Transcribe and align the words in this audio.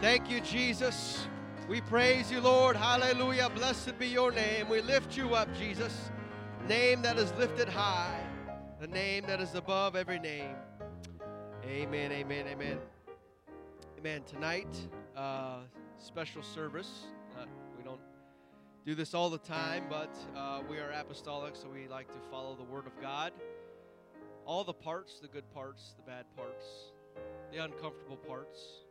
Thank 0.00 0.30
you, 0.30 0.40
Jesus. 0.40 1.26
We 1.68 1.80
praise 1.80 2.30
you, 2.30 2.40
Lord. 2.40 2.76
Hallelujah. 2.76 3.50
Blessed 3.52 3.98
be 3.98 4.06
your 4.06 4.30
name. 4.30 4.68
We 4.68 4.80
lift 4.80 5.16
you 5.16 5.34
up, 5.34 5.52
Jesus. 5.58 6.12
Name 6.68 7.02
that 7.02 7.18
is 7.18 7.32
lifted 7.32 7.68
high, 7.68 8.24
the 8.80 8.86
name 8.86 9.24
that 9.26 9.40
is 9.40 9.56
above 9.56 9.96
every 9.96 10.20
name. 10.20 10.54
Amen, 11.66 12.12
amen, 12.12 12.46
amen. 12.46 12.78
Amen. 13.98 14.22
Tonight, 14.22 14.68
uh, 15.16 15.62
special 15.96 16.44
service. 16.44 17.06
Uh, 17.36 17.46
we 17.76 17.82
don't 17.82 18.00
do 18.86 18.94
this 18.94 19.14
all 19.14 19.30
the 19.30 19.38
time, 19.38 19.82
but 19.90 20.16
uh, 20.36 20.60
we 20.70 20.78
are 20.78 20.92
apostolic, 20.92 21.56
so 21.56 21.68
we 21.68 21.88
like 21.88 22.06
to 22.06 22.20
follow 22.30 22.54
the 22.54 22.62
Word 22.62 22.86
of 22.86 22.92
God. 23.02 23.32
All 24.46 24.62
the 24.62 24.72
parts, 24.72 25.18
the 25.18 25.28
good 25.28 25.52
parts, 25.52 25.94
the 25.96 26.08
bad 26.08 26.24
parts, 26.36 26.64
the 27.50 27.58
uncomfortable 27.64 28.16
parts. 28.16 28.84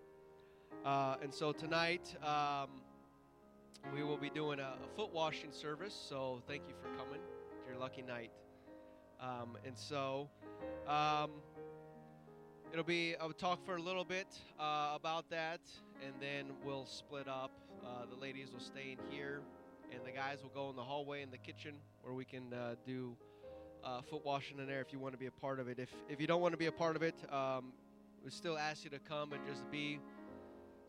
Uh, 0.86 1.16
and 1.22 1.34
so 1.34 1.52
tonight, 1.52 2.16
um, 2.24 2.70
we 3.94 4.04
will 4.04 4.18
be 4.18 4.30
doing 4.30 4.60
a, 4.60 4.74
a, 4.84 4.96
foot 4.96 5.14
washing 5.14 5.52
service. 5.52 5.94
So 5.94 6.42
thank 6.48 6.64
you 6.68 6.76
for 6.82 6.90
coming. 6.98 7.20
Your 7.68 7.78
lucky 7.78 8.02
night. 8.02 8.32
Um, 9.20 9.58
and 9.66 9.78
so 9.78 10.30
um, 10.88 11.32
it'll 12.72 12.86
be, 12.86 13.16
I'll 13.20 13.32
talk 13.32 13.66
for 13.66 13.76
a 13.76 13.82
little 13.82 14.06
bit 14.06 14.28
uh, 14.60 14.94
about 14.96 15.30
that, 15.30 15.62
and 16.06 16.14
then 16.22 16.46
we'll 16.64 16.86
split 16.86 17.28
up. 17.28 17.52
Uh, 17.86 18.06
the 18.10 18.20
ladies 18.20 18.52
will 18.52 18.60
stay 18.60 18.98
in 18.98 19.12
here, 19.12 19.42
and 19.92 20.02
the 20.06 20.12
guys 20.12 20.40
will 20.44 20.50
go 20.50 20.70
in 20.70 20.76
the 20.76 20.84
hallway 20.84 21.22
in 21.22 21.32
the 21.32 21.38
kitchen 21.38 21.76
where 22.02 22.14
we 22.14 22.26
can 22.26 22.54
uh, 22.54 22.76
do 22.86 23.16
uh, 23.84 24.02
foot 24.02 24.26
washing 24.26 24.60
in 24.60 24.68
there 24.68 24.82
if 24.82 24.92
you 24.92 25.00
want 25.00 25.14
to 25.14 25.20
be 25.20 25.28
a 25.28 25.32
part 25.32 25.60
of 25.60 25.68
it. 25.68 25.80
If, 25.80 25.90
if 26.10 26.22
you 26.22 26.28
don't 26.28 26.42
want 26.42 26.54
to 26.54 26.58
be 26.58 26.68
a 26.68 26.72
part 26.72 26.96
of 26.96 27.02
it, 27.02 27.16
um, 27.32 27.74
we 28.24 28.32
still 28.32 28.58
ask 28.58 28.84
you 28.84 28.90
to 28.90 29.00
come 29.00 29.34
and 29.34 29.42
just 29.48 29.70
be 29.72 30.00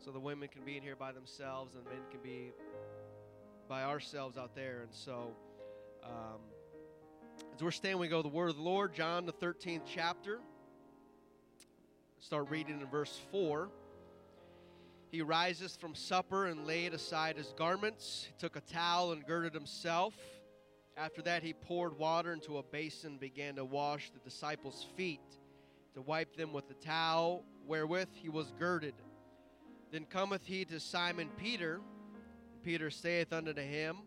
so 0.03 0.11
the 0.11 0.19
women 0.19 0.47
can 0.47 0.63
be 0.63 0.77
in 0.77 0.83
here 0.83 0.95
by 0.95 1.11
themselves 1.11 1.75
and 1.75 1.85
the 1.85 1.89
men 1.89 1.99
can 2.09 2.21
be 2.21 2.51
by 3.67 3.83
ourselves 3.83 4.37
out 4.37 4.55
there. 4.55 4.81
And 4.81 4.93
so, 4.93 5.35
um, 6.03 6.39
as 7.53 7.61
we're 7.61 7.71
standing, 7.71 7.99
we 7.99 8.07
go 8.07 8.21
the 8.21 8.29
word 8.29 8.49
of 8.49 8.55
the 8.55 8.61
Lord, 8.61 8.93
John, 8.93 9.25
the 9.25 9.33
13th 9.33 9.81
chapter. 9.85 10.39
Start 12.19 12.49
reading 12.49 12.79
in 12.79 12.87
verse 12.87 13.19
4. 13.31 13.69
He 15.11 15.21
rises 15.21 15.75
from 15.75 15.95
supper 15.95 16.45
and 16.45 16.65
laid 16.65 16.93
aside 16.93 17.35
his 17.35 17.53
garments. 17.57 18.27
He 18.27 18.33
took 18.39 18.55
a 18.55 18.61
towel 18.61 19.11
and 19.11 19.25
girded 19.25 19.53
himself. 19.53 20.13
After 20.95 21.21
that, 21.23 21.43
he 21.43 21.53
poured 21.53 21.97
water 21.97 22.31
into 22.33 22.57
a 22.57 22.63
basin 22.63 23.11
and 23.11 23.19
began 23.19 23.55
to 23.55 23.65
wash 23.65 24.11
the 24.11 24.19
disciples' 24.19 24.85
feet, 24.95 25.37
to 25.95 26.01
wipe 26.01 26.35
them 26.35 26.53
with 26.53 26.67
the 26.67 26.73
towel 26.75 27.43
wherewith 27.65 28.09
he 28.13 28.29
was 28.29 28.51
girded. 28.59 28.93
Then 29.91 30.05
cometh 30.05 30.45
he 30.45 30.65
to 30.65 30.79
Simon 30.79 31.29
Peter. 31.37 31.81
Peter 32.63 32.89
saith 32.89 33.33
unto 33.33 33.53
him, 33.53 33.97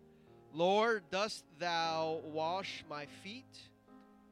Lord, 0.53 1.05
dost 1.11 1.45
thou 1.59 2.21
wash 2.25 2.85
my 2.89 3.07
feet? 3.23 3.59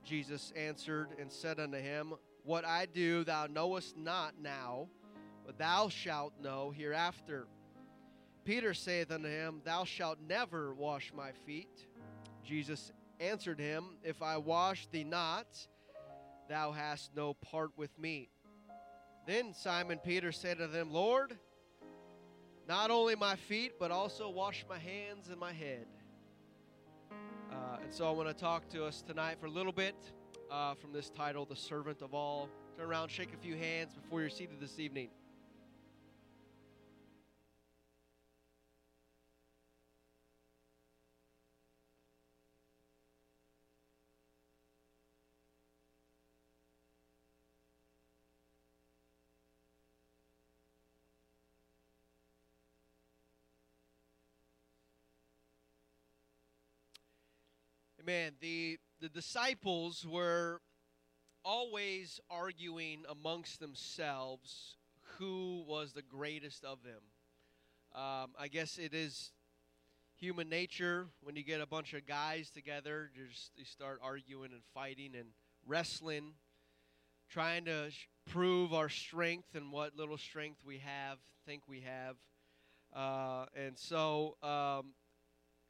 Jesus 0.04 0.52
answered 0.54 1.08
and 1.18 1.32
said 1.32 1.58
unto 1.58 1.78
him, 1.78 2.14
What 2.44 2.64
I 2.64 2.86
do 2.86 3.24
thou 3.24 3.46
knowest 3.46 3.96
not 3.96 4.34
now, 4.40 4.88
but 5.46 5.58
thou 5.58 5.88
shalt 5.88 6.34
know 6.40 6.72
hereafter. 6.76 7.46
Peter 8.44 8.74
saith 8.74 9.10
unto 9.10 9.28
him, 9.28 9.60
Thou 9.64 9.84
shalt 9.84 10.18
never 10.26 10.74
wash 10.74 11.12
my 11.16 11.32
feet. 11.46 11.86
Jesus 12.44 12.92
answered 13.18 13.58
him, 13.58 13.96
If 14.02 14.22
I 14.22 14.36
wash 14.36 14.86
thee 14.88 15.04
not, 15.04 15.46
thou 16.48 16.72
hast 16.72 17.14
no 17.14 17.34
part 17.34 17.70
with 17.76 17.96
me. 17.98 18.28
Then 19.26 19.54
Simon 19.54 19.98
Peter 19.98 20.32
said 20.32 20.58
to 20.58 20.66
them, 20.66 20.90
Lord, 20.90 21.38
not 22.66 22.90
only 22.90 23.16
my 23.16 23.36
feet, 23.36 23.74
but 23.78 23.90
also 23.90 24.30
wash 24.30 24.64
my 24.68 24.78
hands 24.78 25.28
and 25.28 25.38
my 25.38 25.52
head. 25.52 25.86
Uh, 27.52 27.78
and 27.82 27.92
so 27.92 28.08
I 28.08 28.10
want 28.12 28.28
to 28.28 28.34
talk 28.34 28.68
to 28.70 28.84
us 28.84 29.02
tonight 29.02 29.38
for 29.40 29.46
a 29.46 29.50
little 29.50 29.72
bit 29.72 29.96
uh, 30.50 30.74
from 30.74 30.92
this 30.92 31.10
title, 31.10 31.44
The 31.44 31.56
Servant 31.56 32.02
of 32.02 32.14
All. 32.14 32.48
Turn 32.76 32.86
around, 32.86 33.10
shake 33.10 33.34
a 33.34 33.36
few 33.36 33.56
hands 33.56 33.94
before 33.94 34.20
you're 34.20 34.30
seated 34.30 34.60
this 34.60 34.78
evening. 34.78 35.10
Amen. 58.10 58.32
The 58.40 58.76
the 59.00 59.08
disciples 59.08 60.04
were 60.04 60.60
always 61.44 62.18
arguing 62.28 63.04
amongst 63.08 63.60
themselves 63.60 64.78
who 65.18 65.62
was 65.68 65.92
the 65.92 66.02
greatest 66.02 66.64
of 66.64 66.78
them. 66.82 67.02
Um, 67.94 68.32
I 68.36 68.48
guess 68.48 68.78
it 68.78 68.94
is 68.94 69.30
human 70.16 70.48
nature 70.48 71.06
when 71.22 71.36
you 71.36 71.44
get 71.44 71.60
a 71.60 71.66
bunch 71.66 71.94
of 71.94 72.04
guys 72.04 72.50
together, 72.50 73.12
just 73.14 73.52
you 73.56 73.64
start 73.64 74.00
arguing 74.02 74.50
and 74.52 74.62
fighting 74.74 75.12
and 75.14 75.28
wrestling, 75.64 76.32
trying 77.30 77.64
to 77.66 77.92
sh- 77.92 78.08
prove 78.26 78.74
our 78.74 78.88
strength 78.88 79.54
and 79.54 79.70
what 79.70 79.96
little 79.96 80.18
strength 80.18 80.64
we 80.66 80.78
have, 80.78 81.18
think 81.46 81.62
we 81.68 81.82
have. 81.82 82.16
Uh, 82.92 83.46
and 83.54 83.78
so 83.78 84.36
um, 84.42 84.94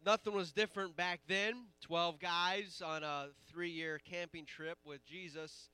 nothing 0.05 0.33
was 0.33 0.53
different 0.53 0.97
back 0.97 1.21
then. 1.27 1.67
12 1.83 2.19
guys 2.19 2.83
on 2.85 3.03
a 3.03 3.29
three 3.51 3.71
year 3.71 4.01
camping 4.05 4.45
trip 4.45 4.79
with 4.85 5.05
Jesus, 5.05 5.71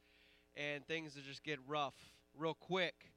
and 0.57 0.87
things 0.87 1.17
just 1.27 1.43
get 1.43 1.59
rough 1.67 1.95
real 2.37 2.55
quick. 2.55 3.13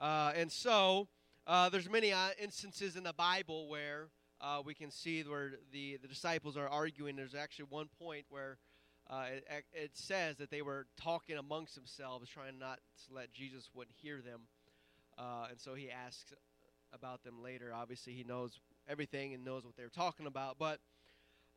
Uh, 0.00 0.32
and 0.34 0.50
so, 0.50 1.08
uh, 1.46 1.68
there's 1.68 1.88
many 1.88 2.12
uh, 2.12 2.30
instances 2.40 2.96
in 2.96 3.04
the 3.04 3.12
Bible 3.12 3.68
where 3.68 4.08
uh, 4.40 4.60
we 4.64 4.74
can 4.74 4.90
see 4.90 5.22
where 5.22 5.52
the, 5.72 5.98
the 6.02 6.08
disciples 6.08 6.56
are 6.56 6.68
arguing. 6.68 7.16
There's 7.16 7.34
actually 7.34 7.66
one 7.68 7.88
point 7.98 8.24
where 8.28 8.58
uh, 9.08 9.26
it, 9.36 9.64
it, 9.72 9.90
says 9.94 10.36
that 10.38 10.50
they 10.50 10.62
were 10.62 10.86
talking 11.00 11.36
amongst 11.36 11.74
themselves, 11.74 12.28
trying 12.28 12.58
not 12.58 12.80
to 13.06 13.14
let 13.14 13.32
Jesus 13.32 13.68
wouldn't 13.74 13.94
hear 14.00 14.22
them. 14.22 14.40
Uh, 15.18 15.48
and 15.50 15.60
so 15.60 15.74
he 15.74 15.90
asks 15.90 16.32
about 16.92 17.22
them 17.22 17.42
later. 17.42 17.72
Obviously, 17.74 18.14
he 18.14 18.24
knows 18.24 18.58
everything 18.88 19.34
and 19.34 19.44
knows 19.44 19.64
what 19.64 19.76
they're 19.76 19.88
talking 19.88 20.26
about. 20.26 20.56
But 20.58 20.80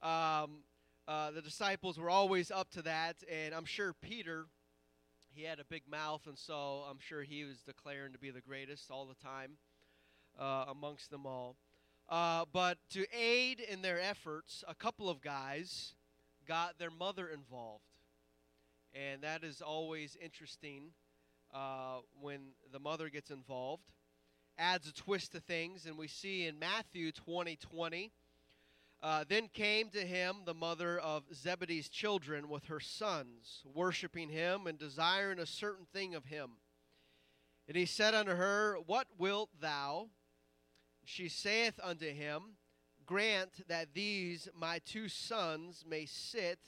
um, 0.01 0.63
uh, 1.07 1.31
the 1.31 1.41
disciples 1.41 1.97
were 1.97 2.09
always 2.09 2.51
up 2.51 2.69
to 2.71 2.81
that, 2.83 3.17
and 3.31 3.53
I'm 3.53 3.65
sure 3.65 3.93
Peter, 4.01 4.45
he 5.33 5.43
had 5.43 5.59
a 5.59 5.65
big 5.65 5.83
mouth, 5.89 6.21
and 6.27 6.37
so 6.37 6.83
I'm 6.89 6.99
sure 6.99 7.23
he 7.23 7.43
was 7.43 7.61
declaring 7.61 8.13
to 8.13 8.19
be 8.19 8.29
the 8.29 8.41
greatest 8.41 8.91
all 8.91 9.05
the 9.05 9.15
time 9.15 9.57
uh, 10.39 10.65
amongst 10.69 11.11
them 11.11 11.25
all. 11.25 11.55
Uh, 12.09 12.45
but 12.53 12.77
to 12.91 13.05
aid 13.17 13.59
in 13.59 13.81
their 13.81 13.99
efforts, 13.99 14.63
a 14.67 14.75
couple 14.75 15.09
of 15.09 15.21
guys 15.21 15.93
got 16.47 16.79
their 16.79 16.91
mother 16.91 17.27
involved. 17.27 17.83
And 18.93 19.21
that 19.21 19.43
is 19.43 19.61
always 19.61 20.17
interesting 20.21 20.91
uh, 21.53 21.99
when 22.19 22.39
the 22.71 22.79
mother 22.79 23.09
gets 23.09 23.29
involved 23.29 23.83
adds 24.57 24.87
a 24.87 24.93
twist 24.93 25.33
to 25.33 25.39
things, 25.39 25.85
and 25.85 25.97
we 25.97 26.07
see 26.07 26.45
in 26.45 26.59
Matthew 26.59 27.11
20 27.11 27.55
20. 27.55 28.11
Uh, 29.03 29.23
then 29.29 29.47
came 29.53 29.89
to 29.89 29.99
him 29.99 30.37
the 30.45 30.55
mother 30.55 30.97
of 30.97 31.23
Zebedee's 31.31 31.87
children 31.87 32.49
with 32.49 32.65
her 32.65 32.79
sons, 32.79 33.61
worshiping 33.75 34.29
him 34.29 34.65
and 34.65 34.79
desiring 34.79 35.37
a 35.37 35.45
certain 35.45 35.85
thing 35.93 36.15
of 36.15 36.25
him. 36.25 36.53
And 37.67 37.77
he 37.77 37.85
said 37.85 38.15
unto 38.15 38.33
her, 38.33 38.77
What 38.85 39.07
wilt 39.17 39.49
thou? 39.59 40.09
She 41.03 41.29
saith 41.29 41.79
unto 41.83 42.11
him, 42.11 42.57
Grant 43.05 43.67
that 43.67 43.93
these 43.93 44.49
my 44.53 44.79
two 44.79 45.07
sons 45.07 45.85
may 45.87 46.05
sit, 46.05 46.59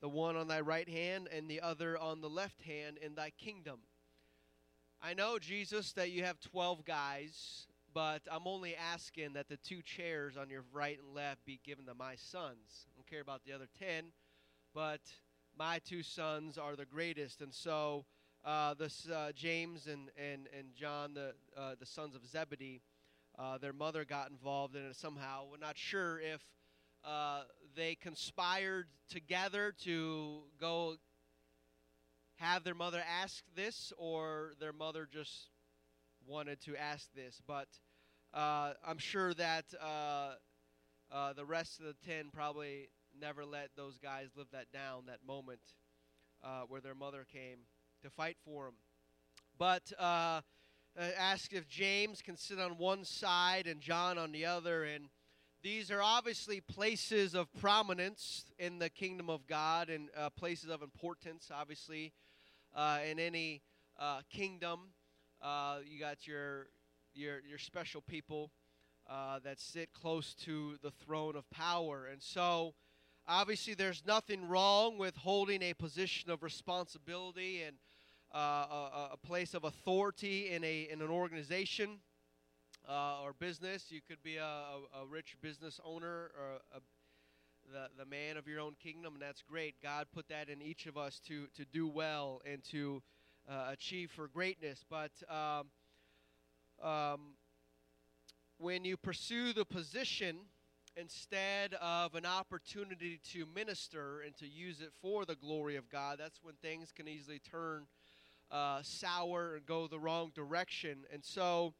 the 0.00 0.08
one 0.08 0.36
on 0.36 0.48
thy 0.48 0.60
right 0.60 0.88
hand 0.88 1.28
and 1.30 1.48
the 1.48 1.60
other 1.60 1.98
on 1.98 2.20
the 2.20 2.30
left 2.30 2.62
hand, 2.62 2.96
in 2.96 3.14
thy 3.14 3.30
kingdom. 3.30 3.80
I 5.02 5.14
know, 5.14 5.38
Jesus, 5.38 5.92
that 5.92 6.10
you 6.10 6.24
have 6.24 6.38
12 6.40 6.84
guys, 6.84 7.66
but 7.94 8.20
I'm 8.30 8.46
only 8.46 8.76
asking 8.76 9.32
that 9.32 9.48
the 9.48 9.56
two 9.56 9.80
chairs 9.80 10.36
on 10.36 10.50
your 10.50 10.62
right 10.74 10.98
and 11.02 11.14
left 11.14 11.46
be 11.46 11.58
given 11.64 11.86
to 11.86 11.94
my 11.94 12.16
sons. 12.16 12.84
I 12.86 12.90
don't 12.96 13.06
care 13.08 13.22
about 13.22 13.42
the 13.46 13.54
other 13.54 13.68
10, 13.78 14.12
but 14.74 15.00
my 15.58 15.78
two 15.78 16.02
sons 16.02 16.58
are 16.58 16.76
the 16.76 16.84
greatest. 16.84 17.40
And 17.40 17.54
so 17.54 18.04
uh, 18.44 18.74
this, 18.74 19.08
uh, 19.08 19.32
James 19.34 19.86
and, 19.86 20.10
and, 20.18 20.48
and 20.56 20.74
John, 20.74 21.14
the, 21.14 21.32
uh, 21.56 21.76
the 21.80 21.86
sons 21.86 22.14
of 22.14 22.26
Zebedee, 22.26 22.82
uh, 23.38 23.56
their 23.56 23.72
mother 23.72 24.04
got 24.04 24.30
involved 24.30 24.76
in 24.76 24.82
it 24.82 24.96
somehow. 24.96 25.44
We're 25.50 25.56
not 25.56 25.78
sure 25.78 26.20
if 26.20 26.42
uh, 27.06 27.44
they 27.74 27.94
conspired 27.94 28.88
together 29.08 29.72
to 29.84 30.42
go 30.60 30.96
have 32.40 32.64
their 32.64 32.74
mother 32.74 33.02
ask 33.22 33.44
this 33.54 33.92
or 33.98 34.52
their 34.60 34.72
mother 34.72 35.06
just 35.10 35.50
wanted 36.26 36.60
to 36.62 36.74
ask 36.74 37.06
this, 37.14 37.40
but 37.46 37.68
uh, 38.32 38.72
I'm 38.86 38.98
sure 38.98 39.34
that 39.34 39.66
uh, 39.80 40.32
uh, 41.12 41.32
the 41.34 41.44
rest 41.44 41.80
of 41.80 41.86
the 41.86 41.94
10 42.06 42.30
probably 42.32 42.88
never 43.20 43.44
let 43.44 43.70
those 43.76 43.98
guys 43.98 44.28
live 44.36 44.46
that 44.52 44.72
down, 44.72 45.04
that 45.06 45.18
moment 45.26 45.60
uh, 46.42 46.62
where 46.68 46.80
their 46.80 46.94
mother 46.94 47.26
came 47.30 47.58
to 48.02 48.08
fight 48.08 48.38
for 48.44 48.64
them. 48.64 48.74
But 49.58 49.92
uh, 49.98 50.40
asked 50.96 51.52
if 51.52 51.68
James 51.68 52.22
can 52.22 52.36
sit 52.36 52.58
on 52.58 52.78
one 52.78 53.04
side 53.04 53.66
and 53.66 53.82
John 53.82 54.16
on 54.16 54.32
the 54.32 54.46
other. 54.46 54.84
And 54.84 55.08
these 55.62 55.90
are 55.90 56.02
obviously 56.02 56.60
places 56.62 57.34
of 57.34 57.52
prominence 57.60 58.46
in 58.58 58.78
the 58.78 58.88
kingdom 58.88 59.28
of 59.28 59.46
God 59.46 59.90
and 59.90 60.08
uh, 60.16 60.30
places 60.30 60.70
of 60.70 60.80
importance, 60.80 61.50
obviously, 61.54 62.14
uh, 62.74 62.98
in 63.08 63.18
any 63.18 63.62
uh, 63.98 64.20
kingdom. 64.30 64.80
Uh, 65.42 65.78
you 65.84 65.98
got 65.98 66.26
your 66.26 66.68
your 67.14 67.40
your 67.48 67.58
special 67.58 68.00
people 68.00 68.50
uh, 69.08 69.38
that 69.40 69.58
sit 69.58 69.92
close 69.92 70.34
to 70.34 70.76
the 70.82 70.90
throne 70.90 71.36
of 71.36 71.48
power, 71.50 72.06
and 72.10 72.22
so 72.22 72.74
obviously 73.26 73.74
there's 73.74 74.02
nothing 74.06 74.48
wrong 74.48 74.98
with 74.98 75.16
holding 75.16 75.62
a 75.62 75.74
position 75.74 76.30
of 76.30 76.42
responsibility 76.42 77.62
and 77.62 77.76
uh, 78.34 78.38
a, 78.38 79.08
a, 79.12 79.16
place 79.16 79.54
of 79.54 79.64
authority 79.64 80.50
in 80.50 80.62
a 80.62 80.88
in 80.90 81.02
an 81.02 81.10
organization 81.10 81.98
uh, 82.88 83.22
or 83.22 83.32
business. 83.32 83.86
You 83.90 84.00
could 84.06 84.22
be 84.22 84.36
a, 84.36 84.44
a, 84.44 85.02
a 85.02 85.06
rich 85.06 85.36
business 85.40 85.80
owner 85.84 86.30
or 86.38 86.60
the 87.70 87.88
the 87.96 88.04
man 88.04 88.36
of 88.36 88.46
your 88.46 88.60
own 88.60 88.74
kingdom, 88.82 89.14
and 89.14 89.22
that's 89.22 89.42
great. 89.42 89.76
God 89.82 90.06
put 90.12 90.28
that 90.28 90.48
in 90.48 90.60
each 90.60 90.86
of 90.86 90.96
us 90.96 91.20
to 91.28 91.46
to 91.56 91.64
do 91.64 91.88
well 91.88 92.42
and 92.44 92.62
to 92.70 93.02
uh, 93.48 93.68
achieve 93.70 94.10
for 94.10 94.28
greatness. 94.28 94.84
But 94.88 95.10
um, 95.28 95.66
um, 96.86 97.20
when 98.58 98.84
you 98.84 98.96
pursue 98.96 99.52
the 99.52 99.64
position 99.64 100.36
instead 100.96 101.74
of 101.74 102.14
an 102.14 102.26
opportunity 102.26 103.20
to 103.32 103.46
minister 103.54 104.20
and 104.20 104.36
to 104.38 104.46
use 104.46 104.80
it 104.80 104.92
for 105.00 105.24
the 105.24 105.36
glory 105.36 105.76
of 105.76 105.88
God, 105.88 106.18
that's 106.18 106.40
when 106.42 106.54
things 106.56 106.92
can 106.92 107.08
easily 107.08 107.38
turn 107.38 107.86
uh, 108.50 108.80
sour 108.82 109.54
and 109.56 109.66
go 109.66 109.86
the 109.86 109.98
wrong 109.98 110.32
direction. 110.34 111.04
And 111.12 111.24
so, 111.24 111.74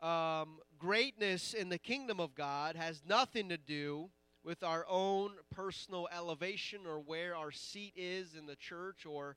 um, 0.00 0.58
greatness 0.78 1.54
in 1.54 1.68
the 1.68 1.78
kingdom 1.78 2.20
of 2.20 2.34
God 2.34 2.76
has 2.76 3.02
nothing 3.06 3.48
to 3.48 3.56
do 3.56 4.10
with 4.44 4.62
our 4.62 4.84
own 4.88 5.32
personal 5.50 6.06
elevation 6.16 6.80
or 6.86 7.00
where 7.00 7.34
our 7.34 7.50
seat 7.50 7.94
is 7.96 8.34
in 8.34 8.46
the 8.46 8.56
church 8.56 9.06
or 9.06 9.36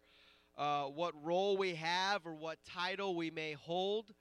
uh, 0.57 0.83
what 0.83 1.13
role 1.23 1.55
we 1.55 1.75
have 1.75 2.25
or 2.25 2.33
what 2.33 2.57
title 2.65 3.15
we 3.15 3.31
may 3.31 3.53
hold. 3.53 4.13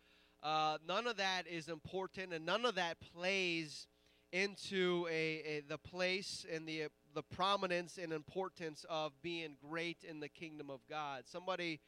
Uh, 0.43 0.79
none 0.87 1.07
of 1.07 1.17
that 1.17 1.47
is 1.49 1.69
important, 1.69 2.33
and 2.33 2.47
none 2.47 2.65
of 2.65 2.77
that 2.77 2.99
plays 3.01 3.89
into 4.33 5.07
a, 5.11 5.43
a, 5.45 5.63
the 5.69 5.79
place 5.79 6.45
and 6.53 6.67
the 6.69 6.89
the 7.15 7.23
prominence 7.23 7.99
and 8.01 8.13
importance 8.13 8.85
of 8.91 9.11
being 9.23 9.57
great 9.67 10.05
in 10.07 10.21
the 10.21 10.29
kingdom 10.29 10.69
of 10.69 10.81
God. 10.89 11.23
Somebody 11.25 11.81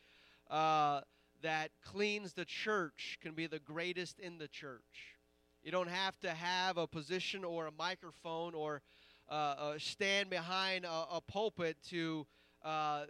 uh, 0.49 1.03
that 1.43 1.71
cleans 1.85 2.33
the 2.33 2.47
church 2.47 3.19
can 3.21 3.35
be 3.35 3.47
the 3.47 3.59
greatest 3.59 4.19
in 4.19 4.39
the 4.39 4.49
church. 4.49 5.18
You 5.69 5.73
don't 5.73 5.91
have 5.91 6.19
to 6.21 6.31
have 6.31 6.79
a 6.79 6.87
position 6.87 7.45
or 7.45 7.67
a 7.67 7.71
microphone 7.71 8.55
or 8.55 8.81
uh, 9.29 9.35
uh, 9.35 9.75
stand 9.77 10.31
behind 10.31 10.87
a, 10.87 11.05
a 11.13 11.21
pulpit 11.21 11.77
to 11.91 12.27
uh, 12.65 13.05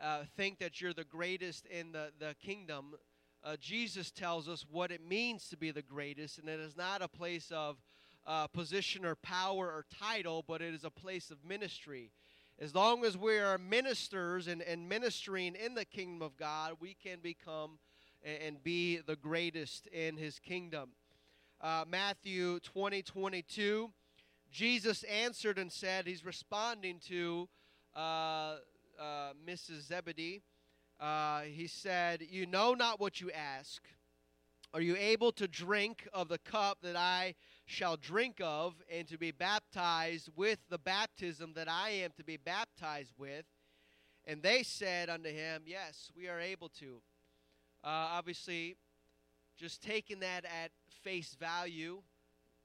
uh, 0.00 0.22
think 0.36 0.60
that 0.60 0.80
you're 0.80 0.94
the 0.94 1.02
greatest 1.02 1.66
in 1.66 1.90
the, 1.90 2.12
the 2.20 2.36
kingdom. 2.40 2.94
Uh, 3.42 3.56
Jesus 3.60 4.12
tells 4.12 4.48
us 4.48 4.64
what 4.70 4.92
it 4.92 5.04
means 5.04 5.48
to 5.48 5.56
be 5.56 5.72
the 5.72 5.82
greatest, 5.82 6.38
and 6.38 6.48
it 6.48 6.60
is 6.60 6.76
not 6.76 7.02
a 7.02 7.08
place 7.08 7.50
of 7.50 7.78
uh, 8.24 8.46
position 8.46 9.04
or 9.04 9.16
power 9.16 9.66
or 9.66 9.84
title, 9.98 10.44
but 10.46 10.62
it 10.62 10.74
is 10.74 10.84
a 10.84 10.90
place 10.90 11.32
of 11.32 11.44
ministry. 11.44 12.12
As 12.60 12.76
long 12.76 13.04
as 13.04 13.16
we 13.16 13.38
are 13.38 13.58
ministers 13.58 14.46
and, 14.46 14.62
and 14.62 14.88
ministering 14.88 15.56
in 15.56 15.74
the 15.74 15.84
kingdom 15.84 16.22
of 16.22 16.36
God, 16.36 16.74
we 16.78 16.94
can 16.94 17.18
become 17.20 17.80
and, 18.22 18.40
and 18.40 18.62
be 18.62 18.98
the 18.98 19.16
greatest 19.16 19.88
in 19.88 20.16
his 20.16 20.38
kingdom. 20.38 20.90
Uh, 21.60 21.84
Matthew 21.90 22.60
20, 22.60 23.02
22, 23.02 23.90
Jesus 24.50 25.02
answered 25.04 25.58
and 25.58 25.72
said, 25.72 26.06
He's 26.06 26.24
responding 26.24 27.00
to 27.08 27.48
uh, 27.96 28.58
uh, 29.00 29.32
Mrs. 29.44 29.88
Zebedee, 29.88 30.42
uh, 31.00 31.40
he 31.42 31.66
said, 31.66 32.22
You 32.22 32.46
know 32.46 32.74
not 32.74 33.00
what 33.00 33.20
you 33.20 33.30
ask. 33.32 33.82
Are 34.72 34.80
you 34.80 34.96
able 34.96 35.32
to 35.32 35.48
drink 35.48 36.06
of 36.12 36.28
the 36.28 36.38
cup 36.38 36.78
that 36.82 36.94
I 36.94 37.34
shall 37.64 37.96
drink 37.96 38.36
of, 38.40 38.74
and 38.92 39.08
to 39.08 39.18
be 39.18 39.30
baptized 39.30 40.28
with 40.36 40.58
the 40.68 40.78
baptism 40.78 41.54
that 41.54 41.68
I 41.68 41.90
am 41.90 42.10
to 42.18 42.24
be 42.24 42.36
baptized 42.36 43.14
with? 43.18 43.46
And 44.26 44.42
they 44.42 44.62
said 44.62 45.08
unto 45.08 45.30
him, 45.30 45.62
Yes, 45.66 46.12
we 46.16 46.28
are 46.28 46.38
able 46.38 46.68
to. 46.80 47.00
Uh, 47.82 47.88
obviously, 47.88 48.76
just 49.56 49.82
taking 49.82 50.20
that 50.20 50.44
at 50.44 50.70
face 51.02 51.36
value, 51.38 52.02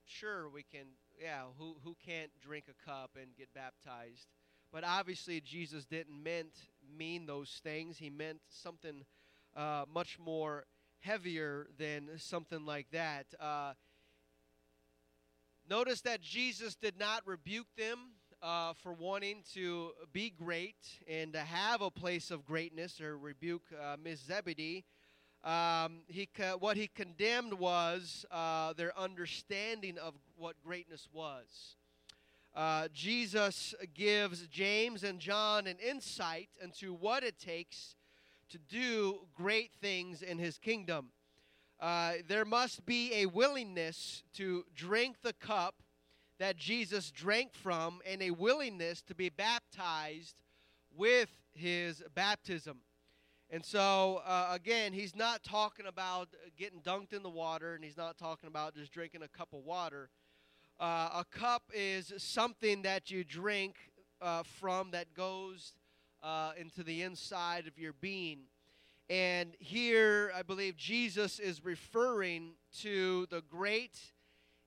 sure, 0.05 0.49
we 0.49 0.63
can, 0.63 0.87
yeah, 1.21 1.43
who, 1.57 1.75
who 1.83 1.95
can't 2.05 2.31
drink 2.41 2.65
a 2.69 2.89
cup 2.89 3.11
and 3.19 3.35
get 3.37 3.53
baptized? 3.53 4.27
But 4.71 4.83
obviously, 4.83 5.39
Jesus 5.39 5.85
didn't 5.85 6.21
meant 6.23 6.53
mean 6.97 7.25
those 7.25 7.61
things. 7.63 7.97
He 7.97 8.09
meant 8.09 8.39
something 8.49 9.03
uh, 9.55 9.85
much 9.93 10.17
more 10.17 10.65
heavier 11.01 11.67
than 11.77 12.09
something 12.17 12.65
like 12.65 12.87
that. 12.91 13.27
Uh, 13.39 13.73
notice 15.69 16.01
that 16.01 16.21
Jesus 16.21 16.75
did 16.75 16.97
not 16.97 17.21
rebuke 17.27 17.67
them 17.77 17.99
uh, 18.41 18.73
for 18.73 18.93
wanting 18.93 19.43
to 19.53 19.91
be 20.11 20.29
great 20.29 20.75
and 21.07 21.33
to 21.33 21.39
have 21.39 21.81
a 21.81 21.91
place 21.91 22.31
of 22.31 22.45
greatness 22.45 22.99
or 22.99 23.17
rebuke 23.17 23.63
uh, 23.81 23.95
Miss 24.03 24.19
Zebedee. 24.19 24.83
Um, 25.43 26.03
he 26.07 26.29
what 26.59 26.77
he 26.77 26.87
condemned 26.87 27.53
was 27.53 28.25
uh, 28.31 28.73
their 28.73 28.97
understanding 28.97 29.97
of 29.97 30.13
what 30.37 30.55
greatness 30.63 31.09
was. 31.11 31.75
Uh, 32.55 32.87
Jesus 32.93 33.73
gives 33.93 34.47
James 34.47 35.03
and 35.03 35.19
John 35.19 35.67
an 35.67 35.77
insight 35.85 36.49
into 36.61 36.93
what 36.93 37.23
it 37.23 37.39
takes 37.39 37.95
to 38.49 38.59
do 38.59 39.21
great 39.35 39.71
things 39.81 40.21
in 40.21 40.37
his 40.37 40.59
kingdom. 40.59 41.09
Uh, 41.79 42.13
there 42.27 42.45
must 42.45 42.85
be 42.85 43.11
a 43.13 43.25
willingness 43.25 44.23
to 44.35 44.63
drink 44.75 45.17
the 45.23 45.33
cup 45.33 45.81
that 46.39 46.55
Jesus 46.55 47.11
drank 47.11 47.53
from 47.53 47.99
and 48.05 48.21
a 48.21 48.31
willingness 48.31 49.01
to 49.01 49.15
be 49.15 49.29
baptized 49.29 50.41
with 50.95 51.29
his 51.53 52.03
baptism. 52.13 52.77
And 53.53 53.63
so, 53.63 54.23
uh, 54.25 54.47
again, 54.51 54.93
he's 54.93 55.15
not 55.15 55.43
talking 55.43 55.85
about 55.85 56.29
getting 56.57 56.79
dunked 56.79 57.13
in 57.13 57.21
the 57.21 57.29
water 57.29 57.75
and 57.75 57.83
he's 57.83 57.95
not 57.95 58.17
talking 58.17 58.47
about 58.47 58.73
just 58.73 58.91
drinking 58.91 59.21
a 59.21 59.27
cup 59.27 59.49
of 59.53 59.59
water. 59.59 60.09
Uh, 60.79 61.21
a 61.21 61.25
cup 61.29 61.61
is 61.71 62.11
something 62.17 62.81
that 62.81 63.11
you 63.11 63.23
drink 63.23 63.75
uh, 64.23 64.41
from 64.41 64.89
that 64.89 65.13
goes 65.13 65.73
uh, 66.23 66.53
into 66.57 66.81
the 66.81 67.03
inside 67.03 67.67
of 67.67 67.77
your 67.77 67.93
being. 67.93 68.39
And 69.07 69.53
here, 69.59 70.31
I 70.35 70.41
believe 70.41 70.75
Jesus 70.75 71.37
is 71.37 71.63
referring 71.63 72.53
to 72.79 73.27
the 73.29 73.43
great 73.51 73.99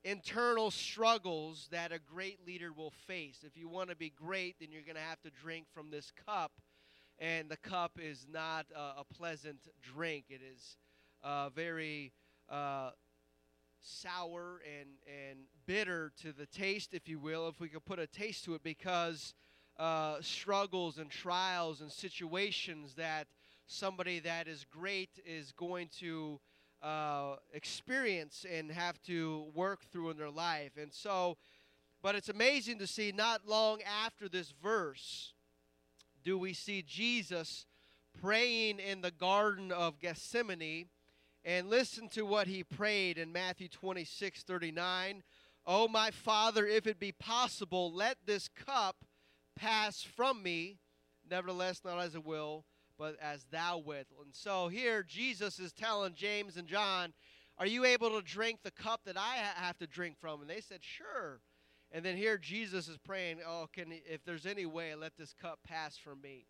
internal 0.05 0.71
struggles 0.71 1.67
that 1.73 1.91
a 1.91 1.99
great 1.99 2.47
leader 2.47 2.73
will 2.73 2.93
face. 3.09 3.39
If 3.45 3.57
you 3.57 3.69
want 3.69 3.91
to 3.91 3.97
be 3.97 4.11
great, 4.11 4.61
then 4.61 4.71
you're 4.71 4.83
going 4.83 4.95
to 4.95 5.01
have 5.01 5.21
to 5.23 5.31
drink 5.31 5.67
from 5.75 5.91
this 5.91 6.13
cup. 6.25 6.53
And 7.19 7.49
the 7.49 7.57
cup 7.57 7.93
is 8.01 8.27
not 8.31 8.67
a, 8.75 9.01
a 9.01 9.05
pleasant 9.05 9.61
drink, 9.83 10.27
it 10.29 10.41
is 10.43 10.77
uh, 11.25 11.49
very 11.51 12.13
uh, 12.49 12.91
sour 13.81 14.61
and, 14.79 14.91
and 15.07 15.39
bitter 15.67 16.13
to 16.23 16.33
the 16.33 16.47
taste, 16.47 16.93
if 16.93 17.09
you 17.09 17.19
will, 17.19 17.49
if 17.49 17.61
we 17.61 17.69
could 17.69 17.85
put 17.85 17.99
a 17.99 18.07
taste 18.07 18.45
to 18.45 18.55
it, 18.55 18.63
because 18.63 19.35
uh, 19.79 20.17
struggles 20.21 20.99
and 20.99 21.11
trials 21.11 21.81
and 21.81 21.91
situations 21.91 22.95
that 22.95 23.27
somebody 23.67 24.21
that 24.21 24.47
is 24.47 24.65
great 24.71 25.11
is 25.25 25.53
going 25.53 25.89
to 26.01 26.41
uh, 26.83 27.37
experience 27.53 28.45
and 28.51 28.71
have 28.71 29.01
to 29.03 29.47
work 29.55 29.85
through 29.91 30.11
in 30.11 30.17
their 30.17 30.31
life. 30.31 30.73
And 30.81 30.93
so, 30.93 31.37
but 32.03 32.15
it's 32.15 32.29
amazing 32.29 32.79
to 32.79 32.87
see 32.87 33.13
not 33.13 33.47
long 33.47 33.81
after 33.83 34.29
this 34.29 34.53
verse 34.63 35.33
do 36.27 36.37
we 36.37 36.53
see 36.53 36.83
Jesus 36.83 37.67
praying 38.21 38.81
in 38.81 39.01
the 39.01 39.13
Garden 39.13 39.71
of 39.71 40.01
Gethsemane 40.01 40.89
and 41.45 41.71
listen 41.71 42.09
to 42.09 42.23
what 42.27 42.49
he 42.49 42.65
prayed 42.65 43.17
in 43.17 43.33
Matthew 43.33 43.69
26 43.69 44.43
39. 44.43 45.23
Oh, 45.65 45.87
my 45.87 46.11
Father, 46.11 46.67
if 46.67 46.89
it 46.89 46.99
be 46.99 47.13
possible, 47.13 47.93
let 47.93 48.17
this 48.27 48.49
cup 48.49 49.05
pass 49.55 50.03
from 50.03 50.43
me. 50.43 50.79
Nevertheless, 51.31 51.83
not 51.85 52.01
as 52.01 52.17
it 52.17 52.27
will, 52.27 52.65
but 52.99 53.15
as 53.23 53.45
thou 53.53 53.79
wilt. 53.79 54.07
And 54.21 54.35
so 54.35 54.67
here, 54.67 55.05
Jesus 55.05 55.61
is 55.61 55.73
telling 55.73 56.15
James 56.15 56.57
and 56.57 56.67
John, 56.67 57.13
Are 57.57 57.67
you 57.67 57.85
able 57.85 58.11
to 58.11 58.21
drink 58.21 58.65
the 58.65 58.73
cup 58.73 59.03
that 59.05 59.17
I 59.17 59.37
have 59.55 59.79
to 59.79 59.87
drink 59.87 60.17
from? 60.21 60.41
And 60.41 60.51
they 60.51 60.61
said, 60.61 60.81
Sure. 60.83 61.41
And 61.93 62.05
then 62.05 62.17
here 62.17 62.39
Jesus 62.39 62.89
is 62.89 62.99
praying, 62.99 63.39
Oh, 63.47 63.69
can 63.73 63.93
if 63.93 64.25
there's 64.25 64.47
any 64.47 64.67
way, 64.67 64.95
let 64.95 65.17
this 65.17 65.35
cup 65.41 65.61
pass 65.67 65.97
from 65.97 66.21
me. 66.21 66.47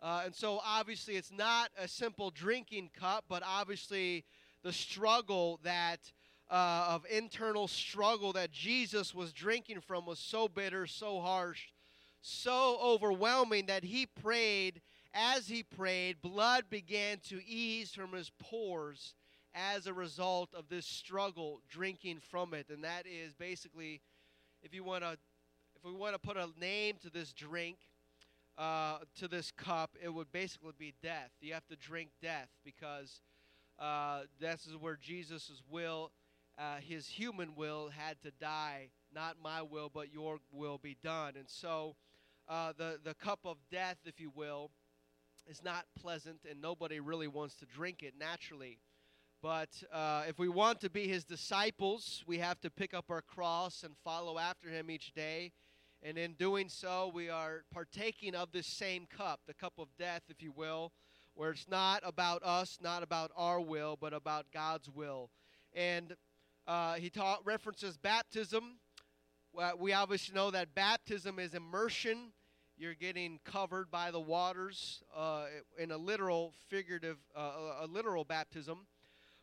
Uh, 0.00 0.22
and 0.26 0.34
so 0.34 0.60
obviously 0.64 1.16
it's 1.16 1.32
not 1.32 1.70
a 1.76 1.88
simple 1.88 2.30
drinking 2.30 2.90
cup, 2.98 3.24
but 3.28 3.42
obviously 3.44 4.24
the 4.62 4.72
struggle 4.72 5.58
that 5.64 5.98
uh, 6.50 6.86
of 6.90 7.04
internal 7.10 7.68
struggle 7.68 8.32
that 8.32 8.50
Jesus 8.50 9.14
was 9.14 9.32
drinking 9.32 9.80
from 9.80 10.06
was 10.06 10.18
so 10.18 10.48
bitter, 10.48 10.86
so 10.86 11.20
harsh, 11.20 11.68
so 12.20 12.78
overwhelming 12.82 13.66
that 13.66 13.84
he 13.84 14.06
prayed. 14.06 14.80
As 15.14 15.48
he 15.48 15.62
prayed, 15.62 16.22
blood 16.22 16.64
began 16.70 17.18
to 17.28 17.44
ease 17.44 17.92
from 17.92 18.12
his 18.12 18.30
pores 18.38 19.14
as 19.54 19.86
a 19.86 19.92
result 19.92 20.50
of 20.54 20.68
this 20.68 20.86
struggle 20.86 21.60
drinking 21.68 22.20
from 22.30 22.54
it. 22.54 22.68
And 22.68 22.84
that 22.84 23.06
is 23.06 23.34
basically, 23.34 24.00
if 24.62 24.74
you 24.74 24.84
want 24.84 25.02
to, 25.02 25.16
if 25.76 25.84
we 25.84 25.92
want 25.92 26.14
to 26.14 26.18
put 26.18 26.36
a 26.36 26.48
name 26.60 26.96
to 27.02 27.10
this 27.10 27.32
drink, 27.32 27.76
uh, 28.56 28.98
to 29.16 29.28
this 29.28 29.52
cup, 29.52 29.96
it 30.02 30.08
would 30.08 30.30
basically 30.32 30.72
be 30.78 30.94
death. 31.02 31.30
You 31.40 31.54
have 31.54 31.66
to 31.68 31.76
drink 31.76 32.10
death 32.20 32.48
because 32.64 33.20
uh, 33.78 34.22
this 34.40 34.66
is 34.66 34.76
where 34.76 34.98
Jesus' 35.00 35.62
will, 35.70 36.10
uh, 36.58 36.76
his 36.76 37.06
human 37.06 37.54
will, 37.54 37.88
had 37.88 38.20
to 38.22 38.32
die. 38.40 38.88
Not 39.14 39.36
my 39.42 39.62
will, 39.62 39.90
but 39.92 40.12
your 40.12 40.38
will 40.52 40.78
be 40.78 40.96
done. 41.02 41.34
And 41.36 41.48
so, 41.48 41.94
uh, 42.48 42.72
the 42.76 42.98
the 43.04 43.14
cup 43.14 43.40
of 43.44 43.56
death, 43.70 43.98
if 44.04 44.18
you 44.20 44.32
will, 44.34 44.70
is 45.48 45.62
not 45.62 45.86
pleasant, 45.98 46.40
and 46.50 46.60
nobody 46.60 47.00
really 47.00 47.28
wants 47.28 47.54
to 47.56 47.66
drink 47.66 48.02
it 48.02 48.14
naturally. 48.18 48.78
But 49.40 49.68
uh, 49.92 50.24
if 50.28 50.38
we 50.38 50.48
want 50.48 50.80
to 50.80 50.90
be 50.90 51.06
his 51.06 51.22
disciples, 51.22 52.24
we 52.26 52.38
have 52.38 52.60
to 52.62 52.70
pick 52.70 52.92
up 52.92 53.04
our 53.08 53.22
cross 53.22 53.84
and 53.84 53.94
follow 54.02 54.36
after 54.36 54.68
him 54.68 54.90
each 54.90 55.12
day. 55.14 55.52
And 56.02 56.18
in 56.18 56.32
doing 56.32 56.68
so, 56.68 57.12
we 57.14 57.30
are 57.30 57.62
partaking 57.72 58.34
of 58.34 58.50
this 58.50 58.66
same 58.66 59.06
cup, 59.06 59.40
the 59.46 59.54
cup 59.54 59.74
of 59.78 59.88
death, 59.96 60.22
if 60.28 60.42
you 60.42 60.50
will, 60.50 60.92
where 61.34 61.50
it's 61.52 61.68
not 61.68 62.02
about 62.04 62.42
us, 62.42 62.78
not 62.82 63.04
about 63.04 63.30
our 63.36 63.60
will, 63.60 63.96
but 64.00 64.12
about 64.12 64.46
God's 64.52 64.90
will. 64.90 65.30
And 65.72 66.16
uh, 66.66 66.94
he 66.94 67.08
taught 67.08 67.46
references 67.46 67.96
baptism. 67.96 68.78
we 69.78 69.92
obviously 69.92 70.34
know 70.34 70.50
that 70.50 70.74
baptism 70.74 71.38
is 71.38 71.54
immersion. 71.54 72.32
You're 72.76 72.94
getting 72.94 73.38
covered 73.44 73.88
by 73.88 74.10
the 74.10 74.20
waters 74.20 75.00
uh, 75.16 75.44
in 75.78 75.92
a 75.92 75.96
literal, 75.96 76.54
figurative, 76.68 77.18
uh, 77.36 77.82
a 77.82 77.86
literal 77.86 78.24
baptism. 78.24 78.86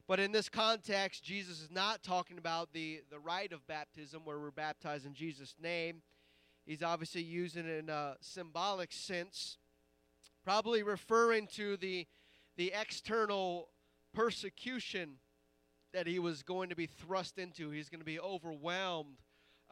But 0.07 0.19
in 0.19 0.31
this 0.31 0.49
context, 0.49 1.23
Jesus 1.23 1.61
is 1.61 1.71
not 1.71 2.03
talking 2.03 2.37
about 2.37 2.73
the, 2.73 3.01
the 3.09 3.19
rite 3.19 3.51
of 3.51 3.65
baptism 3.65 4.21
where 4.23 4.39
we're 4.39 4.51
baptized 4.51 5.05
in 5.05 5.15
Jesus' 5.15 5.55
name. 5.59 6.03
He's 6.65 6.83
obviously 6.83 7.23
using 7.23 7.65
it 7.65 7.79
in 7.79 7.89
a 7.89 8.15
symbolic 8.21 8.91
sense, 8.91 9.57
probably 10.43 10.83
referring 10.83 11.47
to 11.55 11.77
the, 11.77 12.05
the 12.55 12.71
external 12.79 13.69
persecution 14.13 15.15
that 15.93 16.05
he 16.05 16.19
was 16.19 16.43
going 16.43 16.69
to 16.69 16.75
be 16.75 16.85
thrust 16.85 17.39
into. 17.39 17.71
He's 17.71 17.89
going 17.89 18.01
to 18.01 18.05
be 18.05 18.19
overwhelmed 18.19 19.17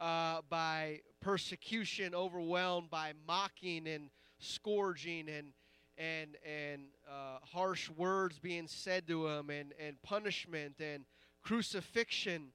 uh, 0.00 0.40
by 0.48 1.00
persecution, 1.20 2.14
overwhelmed 2.14 2.90
by 2.90 3.12
mocking 3.26 3.86
and 3.86 4.10
scourging 4.38 5.28
and 5.28 5.52
and 5.98 6.36
and 6.44 6.82
uh, 7.08 7.38
harsh 7.42 7.90
words 7.90 8.38
being 8.38 8.66
said 8.66 9.06
to 9.06 9.28
him 9.28 9.50
and 9.50 9.72
and 9.78 10.00
punishment 10.02 10.74
and 10.80 11.04
crucifixion 11.42 12.48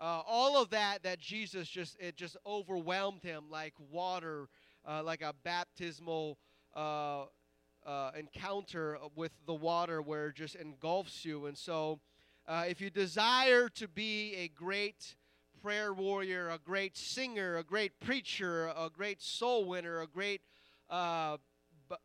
uh, 0.00 0.22
all 0.26 0.60
of 0.60 0.70
that 0.70 1.02
that 1.02 1.18
jesus 1.18 1.68
just 1.68 1.96
it 2.00 2.16
just 2.16 2.36
overwhelmed 2.46 3.22
him 3.22 3.44
like 3.50 3.74
water 3.90 4.48
uh, 4.86 5.02
like 5.02 5.22
a 5.22 5.34
baptismal 5.44 6.38
uh, 6.74 7.24
uh, 7.86 8.10
encounter 8.18 8.98
with 9.14 9.32
the 9.46 9.54
water 9.54 10.00
where 10.02 10.28
it 10.28 10.36
just 10.36 10.54
engulfs 10.54 11.24
you. 11.24 11.46
And 11.46 11.56
so 11.56 12.00
uh, 12.46 12.64
if 12.68 12.80
you 12.80 12.90
desire 12.90 13.68
to 13.70 13.88
be 13.88 14.34
a 14.36 14.48
great 14.48 15.16
prayer 15.62 15.94
warrior 15.94 16.50
a 16.50 16.58
great 16.58 16.94
singer 16.94 17.56
a 17.56 17.62
great 17.62 17.98
preacher 17.98 18.66
a 18.76 18.90
great 18.90 19.22
soul 19.22 19.64
winner 19.64 20.02
a 20.02 20.06
great 20.06 20.42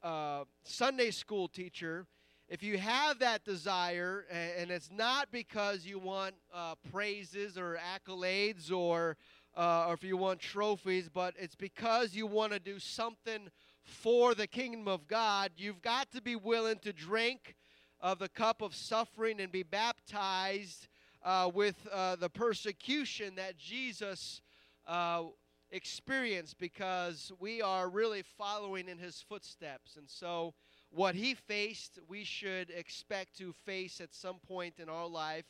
uh, 0.04 0.44
Sunday 0.64 1.12
school 1.12 1.48
teacher, 1.48 2.06
if 2.48 2.64
you 2.64 2.78
have 2.78 3.20
that 3.20 3.46
desire, 3.46 4.26
and 4.32 4.72
it's 4.72 4.90
not 4.92 5.32
because 5.32 5.86
you 5.86 6.00
want 6.00 6.34
uh, 6.54 6.76
praises 6.92 7.58
or 7.58 7.78
accolades 7.78 8.72
or, 8.72 9.18
uh, 9.56 9.86
or 9.88 9.94
if 9.94 10.04
you 10.04 10.18
want 10.18 10.40
trophies, 10.40 11.10
but 11.10 11.36
it's 11.38 11.56
because 11.56 12.16
you 12.16 12.26
want 12.26 12.54
to 12.54 12.60
do 12.60 12.80
something 12.80 13.50
for 13.84 14.34
the 14.34 14.48
kingdom 14.48 14.88
of 14.88 15.08
God, 15.08 15.52
you've 15.58 15.82
got 15.82 16.12
to 16.12 16.22
be 16.22 16.36
willing 16.36 16.80
to 16.80 16.94
drink 16.94 17.56
of 18.02 18.20
the 18.20 18.30
cup 18.30 18.62
of 18.62 18.74
suffering 18.74 19.40
and 19.40 19.52
be 19.52 19.64
baptized 19.64 20.88
uh, 21.24 21.50
with 21.54 21.76
uh, 21.92 22.16
the 22.16 22.30
persecution 22.30 23.36
that 23.36 23.58
Jesus 23.58 24.42
uh, 24.88 25.24
experience 25.72 26.54
because 26.54 27.32
we 27.40 27.62
are 27.62 27.90
really 27.90 28.24
following 28.38 28.88
in 28.88 28.98
his 28.98 29.24
footsteps. 29.28 29.96
And 29.98 30.10
so, 30.10 30.54
what 30.92 31.14
he 31.14 31.36
faced, 31.36 32.00
we 32.08 32.24
should 32.24 32.72
expect 32.72 33.38
to 33.38 33.54
face 33.66 34.02
at 34.02 34.14
some 34.14 34.38
point 34.48 34.76
in 34.80 34.90
our 34.90 35.08
life 35.08 35.46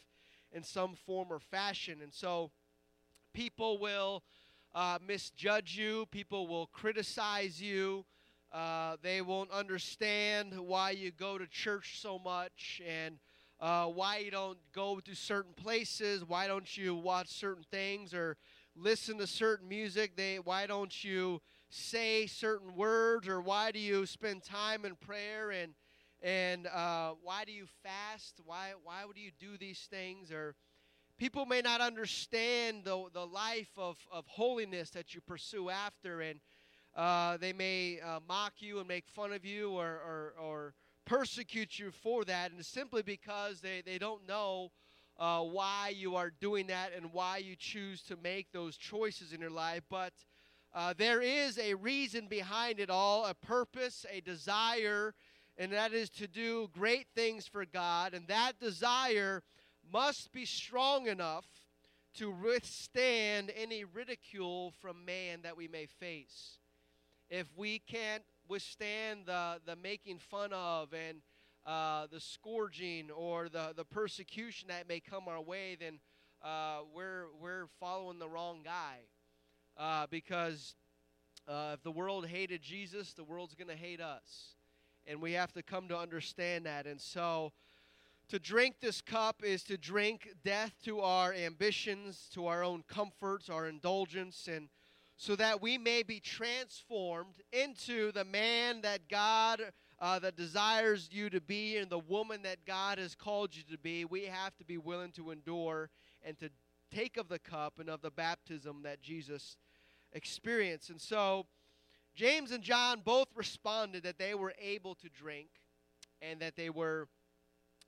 in 0.52 0.64
some 0.64 0.96
form 1.06 1.28
or 1.32 1.40
fashion. 1.40 2.00
And 2.02 2.14
so, 2.14 2.52
people 3.34 3.78
will 3.78 4.24
uh, 4.76 5.00
misjudge 5.06 5.78
you, 5.78 6.06
people 6.12 6.48
will 6.48 6.68
criticize 6.68 7.62
you. 7.62 8.06
Uh, 8.52 8.98
they 9.02 9.22
won't 9.22 9.52
understand 9.52 10.58
why 10.60 10.90
you 10.92 11.12
go 11.12 11.38
to 11.38 11.46
church 11.48 12.00
so 12.02 12.18
much 12.18 12.82
and 12.88 13.20
uh, 13.62 13.86
why 13.86 14.18
you 14.18 14.32
don't 14.32 14.58
go 14.74 15.00
to 15.00 15.14
certain 15.14 15.54
places, 15.54 16.24
why 16.26 16.48
don't 16.48 16.78
you 16.78 16.96
watch 16.96 17.28
certain 17.28 17.66
things 17.70 18.14
or 18.14 18.38
listen 18.82 19.18
to 19.18 19.28
certain 19.28 19.68
music? 19.68 20.16
They 20.16 20.38
why 20.38 20.66
don't 20.68 21.04
you 21.04 21.42
say 21.70 22.26
certain 22.26 22.76
words 22.76 23.28
or 23.28 23.42
why 23.42 23.72
do 23.72 23.80
you 23.80 24.06
spend 24.06 24.44
time 24.44 24.86
in 24.86 24.96
prayer 24.96 25.52
and 25.52 25.74
and 26.22 26.68
uh, 26.68 27.12
why 27.24 27.46
do 27.46 27.52
you 27.52 27.66
fast? 27.84 28.42
Why 28.46 28.72
why 28.84 29.06
would 29.06 29.18
you 29.18 29.32
do 29.40 29.58
these 29.58 29.88
things? 29.90 30.32
Or 30.32 30.56
people 31.18 31.46
may 31.46 31.62
not 31.62 31.82
understand 31.82 32.84
the 32.84 33.06
the 33.14 33.26
life 33.26 33.72
of 33.78 33.98
of 34.12 34.26
holiness 34.28 34.90
that 34.92 35.14
you 35.14 35.22
pursue 35.22 35.70
after, 35.70 36.22
and 36.22 36.40
uh, 36.96 37.38
they 37.38 37.54
may 37.54 38.00
uh, 38.02 38.20
mock 38.28 38.54
you 38.60 38.80
and 38.80 38.88
make 38.88 39.08
fun 39.08 39.32
of 39.32 39.46
you 39.46 39.72
or, 39.72 39.86
or 39.86 40.34
or 40.42 40.74
persecute 41.06 41.80
you 41.80 41.92
for 41.92 42.26
that, 42.26 42.52
and 42.52 42.66
simply 42.66 43.02
because 43.02 43.62
they 43.62 43.82
they 43.86 43.98
don't 43.98 44.28
know 44.28 44.72
uh, 45.20 45.42
why 45.42 45.94
you 45.96 46.16
are 46.16 46.32
doing 46.40 46.68
that 46.68 46.92
and 46.96 47.12
why 47.12 47.38
you 47.38 47.56
choose 47.58 48.02
to 48.04 48.16
make 48.24 48.52
those 48.52 48.78
choices 48.78 49.34
in 49.34 49.42
your 49.42 49.50
life. 49.50 49.84
But 49.90 50.14
uh, 50.74 50.94
there 50.98 51.22
is 51.22 51.58
a 51.58 51.74
reason 51.74 52.28
behind 52.28 52.80
it 52.80 52.90
all, 52.90 53.26
a 53.26 53.34
purpose, 53.34 54.06
a 54.10 54.22
desire, 54.22 55.14
and 55.58 55.74
that 55.74 55.94
is 55.94 56.10
to 56.12 56.28
do 56.28 56.70
great 56.74 57.08
things 57.16 57.48
for 57.48 57.66
God. 57.66 58.14
And 58.14 58.28
that 58.28 58.60
desire 58.60 59.44
must 59.92 60.32
be 60.32 60.46
strong 60.46 61.08
enough 61.08 61.46
to 62.16 62.32
withstand 62.32 63.52
any 63.56 63.84
ridicule 63.84 64.74
from 64.82 65.04
man 65.06 65.42
that 65.44 65.58
we 65.58 65.68
may 65.68 65.86
face. 65.86 66.60
If 67.30 67.48
we 67.58 67.80
can't 67.80 68.24
withstand 68.48 69.26
the, 69.26 69.60
the 69.66 69.76
making 69.76 70.20
fun 70.20 70.54
of 70.54 70.94
and 70.94 71.22
uh, 71.70 72.08
the 72.12 72.20
scourging 72.20 73.12
or 73.12 73.48
the, 73.48 73.74
the 73.76 73.86
persecution 73.86 74.70
that 74.70 74.90
may 74.90 75.00
come 75.00 75.28
our 75.28 75.40
way, 75.40 75.78
then 75.80 76.00
uh, 76.44 76.80
we're, 76.96 77.26
we're 77.40 77.68
following 77.80 78.18
the 78.18 78.28
wrong 78.28 78.62
guy. 78.64 78.98
Uh, 79.78 80.08
because 80.10 80.74
uh, 81.48 81.74
if 81.76 81.84
the 81.84 81.92
world 81.92 82.26
hated 82.26 82.64
Jesus, 82.64 83.14
the 83.14 83.24
world's 83.24 83.54
going 83.54 83.68
to 83.68 83.76
hate 83.76 84.02
us. 84.02 84.56
And 85.06 85.22
we 85.22 85.34
have 85.34 85.54
to 85.54 85.62
come 85.62 85.88
to 85.90 85.98
understand 85.98 86.66
that. 86.66 86.88
And 86.88 87.00
so 87.00 87.52
to 88.30 88.40
drink 88.40 88.78
this 88.82 89.00
cup 89.00 89.44
is 89.44 89.64
to 89.66 89.78
drink 89.78 90.28
death 90.44 90.74
to 90.86 91.02
our 91.02 91.34
ambitions, 91.34 92.30
to 92.34 92.48
our 92.48 92.64
own 92.64 92.84
comforts, 92.88 93.48
our 93.48 93.68
indulgence, 93.68 94.50
and 94.52 94.70
so 95.18 95.36
that 95.36 95.62
we 95.62 95.78
may 95.78 96.02
be 96.02 96.20
transformed 96.20 97.36
into 97.52 98.12
the 98.12 98.26
man 98.26 98.82
that 98.82 99.08
God 99.08 99.62
uh, 100.02 100.20
that 100.20 100.36
desires 100.36 101.10
you 101.12 101.30
to 101.30 101.42
be 101.42 101.78
and 101.78 101.90
the 101.90 102.00
woman 102.00 102.42
that 102.44 102.66
God 102.66 102.98
has 102.98 103.16
called 103.16 103.56
you 103.56 103.64
to 103.72 103.78
be, 103.78 104.06
we 104.06 104.26
have 104.26 104.56
to 104.58 104.64
be 104.64 104.78
willing 104.78 105.12
to 105.14 105.32
endure 105.32 105.90
and 106.24 106.38
to 106.40 106.50
take 106.94 107.18
of 107.18 107.28
the 107.28 107.40
cup 107.40 107.80
and 107.80 107.90
of 107.90 108.02
the 108.02 108.12
baptism 108.12 108.82
that 108.84 109.02
Jesus 109.02 109.58
experienced. 110.14 110.90
And 110.90 111.02
so, 111.02 111.46
James 112.16 112.52
and 112.52 112.64
John 112.64 113.02
both 113.04 113.28
responded 113.36 114.04
that 114.04 114.18
they 114.18 114.34
were 114.34 114.54
able 114.60 114.96
to 114.96 115.10
drink 115.10 115.50
and 116.22 116.40
that 116.42 116.56
they 116.56 116.70
were 116.70 117.08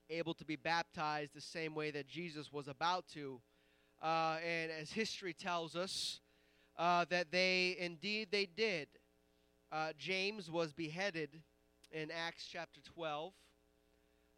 able 0.09 0.33
to 0.35 0.45
be 0.45 0.55
baptized 0.55 1.33
the 1.33 1.41
same 1.41 1.73
way 1.73 1.91
that 1.91 2.07
Jesus 2.07 2.51
was 2.51 2.67
about 2.67 3.07
to. 3.13 3.41
Uh, 4.01 4.37
and 4.45 4.71
as 4.71 4.91
history 4.91 5.33
tells 5.33 5.75
us, 5.75 6.19
uh, 6.77 7.05
that 7.09 7.31
they 7.31 7.75
indeed 7.79 8.29
they 8.31 8.45
did. 8.45 8.87
Uh, 9.71 9.91
James 9.97 10.49
was 10.49 10.73
beheaded 10.73 11.41
in 11.91 12.09
Acts 12.11 12.47
chapter 12.51 12.81
12. 12.81 13.33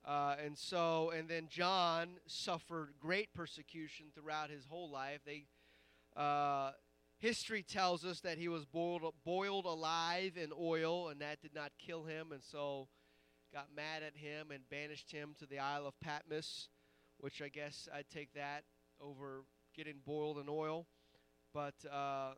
Uh, 0.05 0.35
and 0.43 0.57
so, 0.57 1.11
and 1.11 1.29
then 1.29 1.47
John 1.49 2.17
suffered 2.27 2.89
great 2.99 3.33
persecution 3.33 4.07
throughout 4.13 4.49
his 4.49 4.65
whole 4.65 4.91
life. 4.91 5.21
They, 5.25 5.45
uh, 6.15 6.71
history 7.19 7.63
tells 7.63 8.03
us 8.03 8.19
that 8.21 8.37
he 8.37 8.49
was 8.49 8.65
boiled, 8.65 9.13
boiled 9.23 9.65
alive 9.65 10.33
in 10.35 10.51
oil, 10.59 11.09
and 11.09 11.21
that 11.21 11.41
did 11.41 11.55
not 11.55 11.71
kill 11.79 12.03
him. 12.03 12.31
And 12.33 12.43
so, 12.43 12.89
got 13.53 13.67
mad 13.73 14.01
at 14.03 14.17
him 14.17 14.51
and 14.51 14.67
banished 14.69 15.11
him 15.11 15.35
to 15.39 15.45
the 15.45 15.59
Isle 15.59 15.85
of 15.85 15.99
Patmos, 16.01 16.69
which 17.19 17.41
I 17.41 17.49
guess 17.49 17.87
I'd 17.93 18.09
take 18.09 18.33
that 18.33 18.63
over 18.99 19.43
getting 19.75 19.97
boiled 20.05 20.39
in 20.39 20.47
oil. 20.49 20.87
But 21.53 21.75
uh, 21.89 22.31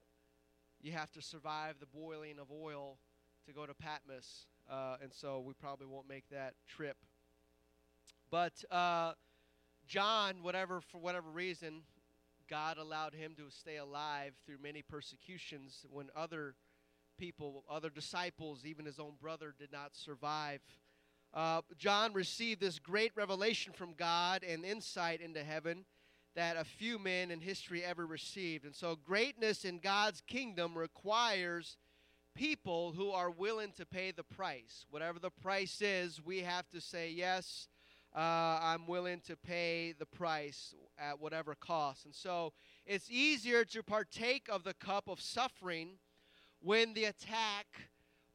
you 0.82 0.92
have 0.92 1.12
to 1.14 1.22
survive 1.22 1.76
the 1.80 1.86
boiling 1.86 2.38
of 2.38 2.52
oil 2.52 3.00
to 3.48 3.54
go 3.54 3.66
to 3.66 3.74
Patmos, 3.74 4.48
uh, 4.70 4.98
and 5.02 5.14
so 5.14 5.40
we 5.40 5.54
probably 5.54 5.88
won't 5.88 6.08
make 6.08 6.28
that 6.30 6.54
trip. 6.68 6.98
But 8.32 8.64
uh, 8.72 9.14
John, 9.88 10.38
whatever 10.42 10.82
for 10.82 10.98
whatever 10.98 11.30
reason, 11.30 11.82
God 12.50 12.78
allowed 12.78 13.14
him 13.14 13.34
to 13.38 13.50
stay 13.50 13.78
alive 13.78 14.34
through 14.46 14.58
many 14.62 14.82
persecutions 14.82 15.86
when 15.90 16.10
other 16.16 16.56
people, 17.18 17.64
other 17.70 17.90
disciples, 17.90 18.66
even 18.66 18.86
his 18.86 19.00
own 19.00 19.14
brother, 19.22 19.54
did 19.58 19.72
not 19.72 19.96
survive. 19.96 20.62
Uh, 21.34 21.62
John 21.78 22.14
received 22.14 22.62
this 22.62 22.80
great 22.80 23.12
revelation 23.16 23.74
from 23.74 23.94
God 23.94 24.44
and 24.44 24.64
insight 24.64 25.22
into 25.22 25.44
heaven 25.44 25.86
that 26.36 26.58
a 26.58 26.64
few 26.64 27.00
men 27.00 27.32
in 27.32 27.40
history 27.40 27.84
ever 27.84 28.06
received. 28.06 28.66
And 28.66 28.76
so, 28.76 28.96
greatness 28.96 29.66
in 29.66 29.80
God's 29.80 30.22
kingdom 30.22 30.78
requires 30.78 31.78
people 32.36 32.94
who 32.96 33.12
are 33.12 33.32
willing 33.32 33.72
to 33.78 33.86
pay 33.86 34.12
the 34.12 34.24
price. 34.24 34.86
Whatever 34.90 35.20
the 35.20 35.32
price 35.32 35.82
is, 35.82 36.22
we 36.24 36.40
have 36.42 36.70
to 36.70 36.82
say, 36.82 37.10
Yes, 37.10 37.68
uh, 38.16 38.60
I'm 38.62 38.86
willing 38.88 39.22
to 39.28 39.36
pay 39.36 39.94
the 39.98 40.06
price 40.06 40.76
at 41.00 41.20
whatever 41.20 41.56
cost. 41.56 42.06
And 42.06 42.14
so, 42.14 42.54
it's 42.86 43.10
easier 43.10 43.66
to 43.66 43.82
partake 43.82 44.48
of 44.50 44.64
the 44.64 44.74
cup 44.74 45.08
of 45.08 45.20
suffering 45.20 45.98
when 46.62 46.94
the 46.94 47.06
attack 47.06 47.66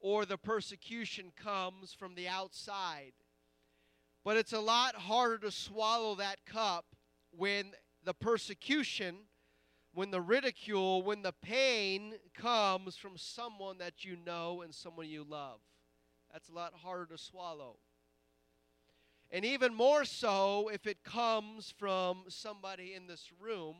or 0.00 0.24
the 0.24 0.38
persecution 0.38 1.32
comes 1.36 1.92
from 1.92 2.14
the 2.14 2.26
outside. 2.26 3.12
But 4.24 4.36
it's 4.36 4.52
a 4.52 4.60
lot 4.60 4.94
harder 4.94 5.38
to 5.38 5.50
swallow 5.50 6.14
that 6.16 6.44
cup 6.44 6.84
when 7.30 7.72
the 8.04 8.14
persecution, 8.14 9.16
when 9.92 10.10
the 10.10 10.20
ridicule, 10.20 11.02
when 11.02 11.22
the 11.22 11.32
pain 11.32 12.14
comes 12.34 12.96
from 12.96 13.16
someone 13.16 13.78
that 13.78 14.04
you 14.04 14.16
know 14.24 14.62
and 14.62 14.74
someone 14.74 15.08
you 15.08 15.24
love. 15.24 15.60
That's 16.32 16.48
a 16.48 16.54
lot 16.54 16.72
harder 16.74 17.06
to 17.06 17.18
swallow. 17.18 17.76
And 19.32 19.44
even 19.44 19.74
more 19.74 20.04
so 20.04 20.70
if 20.72 20.86
it 20.86 21.04
comes 21.04 21.72
from 21.76 22.24
somebody 22.28 22.94
in 22.94 23.06
this 23.06 23.30
room, 23.40 23.76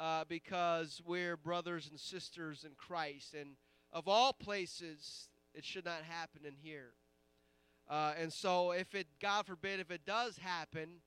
uh, 0.00 0.24
because 0.28 1.02
we're 1.04 1.36
brothers 1.36 1.88
and 1.90 2.00
sisters 2.00 2.64
in 2.64 2.70
Christ. 2.76 3.34
And 3.38 3.50
of 3.92 4.08
all 4.08 4.32
places, 4.32 5.28
it 5.54 5.64
should 5.64 5.84
not 5.84 6.02
happen 6.08 6.40
in 6.46 6.54
here. 6.62 6.92
Uh, 7.88 8.14
and 8.18 8.32
so, 8.32 8.70
if 8.70 8.94
it, 8.94 9.08
God 9.20 9.46
forbid, 9.46 9.80
if 9.80 9.90
it 9.90 10.06
does 10.06 10.38
happen, 10.38 11.00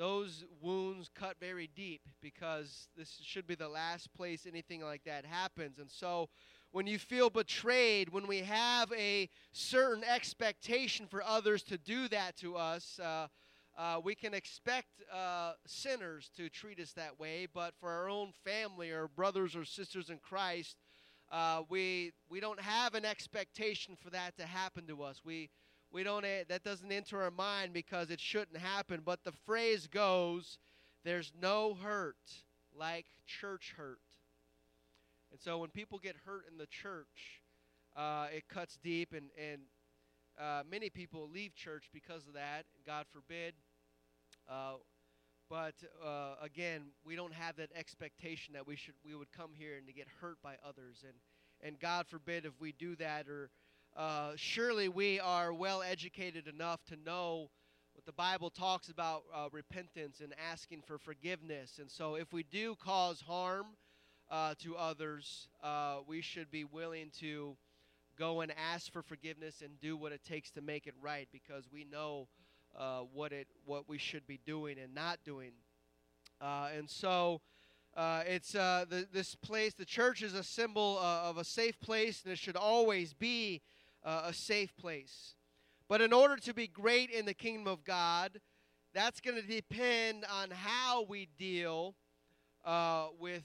those 0.00 0.46
wounds 0.62 1.10
cut 1.14 1.36
very 1.38 1.68
deep 1.76 2.00
because 2.22 2.88
this 2.96 3.18
should 3.22 3.46
be 3.46 3.54
the 3.54 3.68
last 3.68 4.10
place 4.14 4.46
anything 4.46 4.80
like 4.80 5.04
that 5.04 5.26
happens. 5.26 5.78
And 5.78 5.90
so, 5.90 6.30
when 6.72 6.86
you 6.86 6.98
feel 6.98 7.28
betrayed, 7.28 8.08
when 8.08 8.26
we 8.26 8.38
have 8.38 8.90
a 8.92 9.28
certain 9.52 10.02
expectation 10.02 11.06
for 11.06 11.22
others 11.22 11.62
to 11.64 11.76
do 11.76 12.08
that 12.08 12.38
to 12.38 12.56
us, 12.56 12.98
uh, 12.98 13.26
uh, 13.76 14.00
we 14.02 14.14
can 14.14 14.32
expect 14.32 14.86
uh, 15.12 15.52
sinners 15.66 16.30
to 16.34 16.48
treat 16.48 16.80
us 16.80 16.92
that 16.92 17.20
way, 17.20 17.46
but 17.52 17.74
for 17.78 17.90
our 17.90 18.08
own 18.08 18.32
family 18.42 18.90
or 18.90 19.06
brothers 19.06 19.54
or 19.54 19.66
sisters 19.66 20.08
in 20.08 20.18
Christ, 20.18 20.76
uh, 21.30 21.62
we 21.68 22.12
we 22.30 22.40
don't 22.40 22.60
have 22.60 22.94
an 22.94 23.04
expectation 23.04 23.96
for 24.02 24.08
that 24.10 24.34
to 24.38 24.46
happen 24.46 24.86
to 24.86 25.02
us. 25.02 25.20
We 25.24 25.50
we 25.92 26.02
don't 26.02 26.24
eh, 26.24 26.44
that 26.48 26.62
doesn't 26.62 26.90
enter 26.90 27.22
our 27.22 27.30
mind 27.30 27.72
because 27.72 28.10
it 28.10 28.20
shouldn't 28.20 28.56
happen. 28.56 29.02
But 29.04 29.24
the 29.24 29.32
phrase 29.32 29.86
goes, 29.86 30.58
"There's 31.04 31.32
no 31.40 31.74
hurt 31.74 32.16
like 32.76 33.06
church 33.26 33.74
hurt." 33.76 33.98
And 35.30 35.40
so 35.40 35.58
when 35.58 35.70
people 35.70 35.98
get 35.98 36.16
hurt 36.24 36.44
in 36.50 36.58
the 36.58 36.66
church, 36.66 37.42
uh, 37.96 38.26
it 38.34 38.48
cuts 38.48 38.78
deep, 38.82 39.12
and 39.12 39.30
and 39.38 39.62
uh, 40.40 40.62
many 40.70 40.90
people 40.90 41.28
leave 41.28 41.54
church 41.54 41.88
because 41.92 42.26
of 42.26 42.34
that. 42.34 42.64
God 42.86 43.06
forbid. 43.12 43.54
Uh, 44.48 44.74
but 45.48 45.74
uh, 46.04 46.34
again, 46.40 46.82
we 47.04 47.16
don't 47.16 47.34
have 47.34 47.56
that 47.56 47.70
expectation 47.74 48.54
that 48.54 48.66
we 48.66 48.76
should 48.76 48.94
we 49.04 49.14
would 49.14 49.32
come 49.32 49.50
here 49.52 49.76
and 49.76 49.86
to 49.86 49.92
get 49.92 50.06
hurt 50.20 50.38
by 50.42 50.54
others, 50.66 51.04
and 51.04 51.14
and 51.60 51.78
God 51.78 52.06
forbid 52.06 52.44
if 52.44 52.52
we 52.60 52.72
do 52.72 52.96
that, 52.96 53.28
or 53.28 53.50
uh, 53.96 54.32
surely 54.36 54.88
we 54.88 55.20
are 55.20 55.52
well 55.52 55.82
educated 55.82 56.46
enough 56.46 56.84
to 56.86 56.96
know 57.04 57.50
what 57.94 58.04
the 58.06 58.12
Bible 58.12 58.50
talks 58.50 58.88
about 58.88 59.24
uh, 59.34 59.48
repentance 59.52 60.20
and 60.20 60.32
asking 60.50 60.82
for 60.86 60.98
forgiveness. 60.98 61.78
And 61.80 61.90
so, 61.90 62.14
if 62.14 62.32
we 62.32 62.44
do 62.44 62.76
cause 62.76 63.20
harm 63.20 63.66
uh, 64.30 64.54
to 64.62 64.76
others, 64.76 65.48
uh, 65.62 65.98
we 66.06 66.22
should 66.22 66.50
be 66.50 66.64
willing 66.64 67.10
to 67.20 67.56
go 68.18 68.40
and 68.40 68.52
ask 68.72 68.92
for 68.92 69.02
forgiveness 69.02 69.62
and 69.62 69.80
do 69.80 69.96
what 69.96 70.12
it 70.12 70.22
takes 70.24 70.50
to 70.52 70.60
make 70.60 70.86
it 70.86 70.94
right, 71.02 71.28
because 71.32 71.64
we 71.72 71.84
know 71.84 72.28
uh, 72.78 73.00
what 73.12 73.32
it 73.32 73.48
what 73.64 73.88
we 73.88 73.98
should 73.98 74.26
be 74.26 74.38
doing 74.46 74.78
and 74.78 74.94
not 74.94 75.18
doing. 75.24 75.52
Uh, 76.40 76.68
and 76.76 76.88
so 76.88 77.40
uh, 77.96 78.22
it's 78.26 78.54
uh, 78.54 78.84
the, 78.88 79.06
this 79.12 79.34
place. 79.34 79.74
The 79.74 79.84
church 79.84 80.22
is 80.22 80.34
a 80.34 80.44
symbol 80.44 80.98
uh, 81.02 81.28
of 81.28 81.38
a 81.38 81.44
safe 81.44 81.78
place, 81.80 82.22
and 82.24 82.32
it 82.32 82.38
should 82.38 82.56
always 82.56 83.12
be 83.12 83.60
uh, 84.04 84.22
a 84.26 84.32
safe 84.32 84.76
place. 84.76 85.34
But 85.88 86.00
in 86.00 86.12
order 86.12 86.36
to 86.36 86.54
be 86.54 86.66
great 86.66 87.10
in 87.10 87.26
the 87.26 87.34
kingdom 87.34 87.66
of 87.66 87.84
God, 87.84 88.40
that's 88.94 89.20
going 89.20 89.40
to 89.40 89.46
depend 89.46 90.24
on 90.32 90.50
how 90.50 91.04
we 91.08 91.28
deal 91.38 91.94
with 93.18 93.44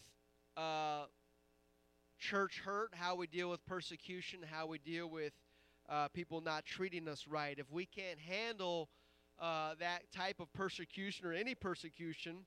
church 2.20 2.62
hurt, 2.64 2.90
how 2.94 3.16
we 3.16 3.28
deal 3.28 3.50
with 3.50 3.66
persecution, 3.66 4.40
how 4.50 4.68
we 4.68 4.78
deal 4.80 5.10
with 5.10 5.34
people 6.14 6.42
not 6.42 6.66
treating 6.66 7.08
us 7.08 7.26
right. 7.28 7.58
If 7.60 7.72
we 7.72 7.86
can't 7.86 8.20
handle 8.20 8.90
uh, 9.40 9.76
that 9.80 10.12
type 10.12 10.40
of 10.40 10.52
persecution 10.54 11.26
or 11.26 11.34
any 11.34 11.56
persecution, 11.56 12.46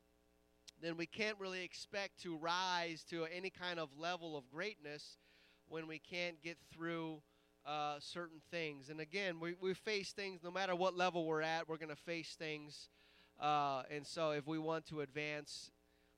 then 0.81 0.97
we 0.97 1.07
can't 1.07 1.37
really 1.39 1.63
expect 1.63 2.23
to 2.23 2.37
rise 2.37 3.05
to 3.11 3.27
any 3.27 3.51
kind 3.51 3.79
of 3.79 3.89
level 3.99 4.37
of 4.37 4.49
greatness 4.49 5.19
when 5.69 5.87
we 5.87 5.99
can't 5.99 6.41
get 6.43 6.57
through 6.73 7.21
uh, 7.69 7.97
certain 8.01 8.41
things. 8.51 8.89
And 8.89 9.01
again, 9.01 9.39
we, 9.41 9.55
we 9.61 9.75
face 9.75 10.13
things 10.13 10.41
no 10.43 10.51
matter 10.51 10.75
what 10.75 10.97
level 10.97 11.27
we're 11.27 11.43
at, 11.43 11.69
we're 11.69 11.77
going 11.77 11.91
to 11.91 11.97
face 11.97 12.35
things. 12.39 12.89
Uh, 13.39 13.83
and 13.91 14.07
so 14.07 14.31
if 14.31 14.47
we 14.47 14.59
want 14.59 14.87
to 14.87 15.03
advance, 15.03 15.71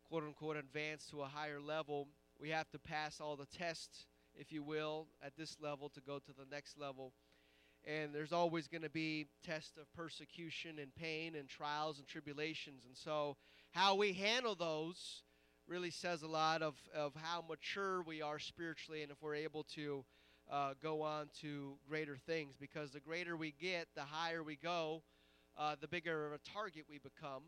quote 0.09 0.23
unquote, 0.23 0.57
advance 0.57 1.07
to 1.11 1.23
a 1.23 1.27
higher 1.27 1.61
level, 1.61 2.07
we 2.39 2.51
have 2.51 2.71
to 2.71 2.79
pass 2.79 3.21
all 3.21 3.37
the 3.37 3.47
tests, 3.47 4.07
if 4.35 4.53
you 4.53 4.63
will, 4.63 5.09
at 5.23 5.37
this 5.37 5.57
level 5.61 5.89
to 5.91 6.01
go 6.01 6.19
to 6.19 6.33
the 6.33 6.47
next 6.51 6.79
level 6.79 7.13
and 7.87 8.15
there's 8.15 8.33
always 8.33 8.69
going 8.69 8.83
to 8.83 8.91
be 8.91 9.27
tests 9.43 9.79
of 9.79 9.91
persecution 9.95 10.79
and 10.79 10.95
pain 10.95 11.35
and 11.35 11.49
trials 11.49 11.99
and 11.99 12.07
tribulations. 12.07 12.85
And 12.87 12.97
so, 12.97 13.37
how 13.71 13.95
we 13.95 14.13
handle 14.13 14.55
those 14.55 15.23
really 15.67 15.91
says 15.91 16.23
a 16.23 16.27
lot 16.27 16.63
of, 16.63 16.75
of 16.95 17.15
how 17.15 17.45
mature 17.49 18.03
we 18.03 18.21
are 18.21 18.39
spiritually 18.39 19.03
and 19.03 19.13
if 19.13 19.23
we're 19.23 19.37
able 19.37 19.63
to 19.75 20.05
uh, 20.51 20.75
go 20.83 21.03
on 21.03 21.29
to 21.41 21.75
greater 21.89 22.17
things. 22.17 22.57
Because 22.59 22.91
the 22.91 23.01
greater 23.01 23.37
we 23.37 23.55
get, 23.61 23.89
the 23.95 24.03
higher 24.03 24.43
we 24.43 24.57
go, 24.57 25.03
uh, 25.59 25.77
the 25.81 25.89
bigger 25.89 26.27
of 26.27 26.33
a 26.33 26.39
target 26.39 26.85
we 26.89 26.99
become, 26.99 27.43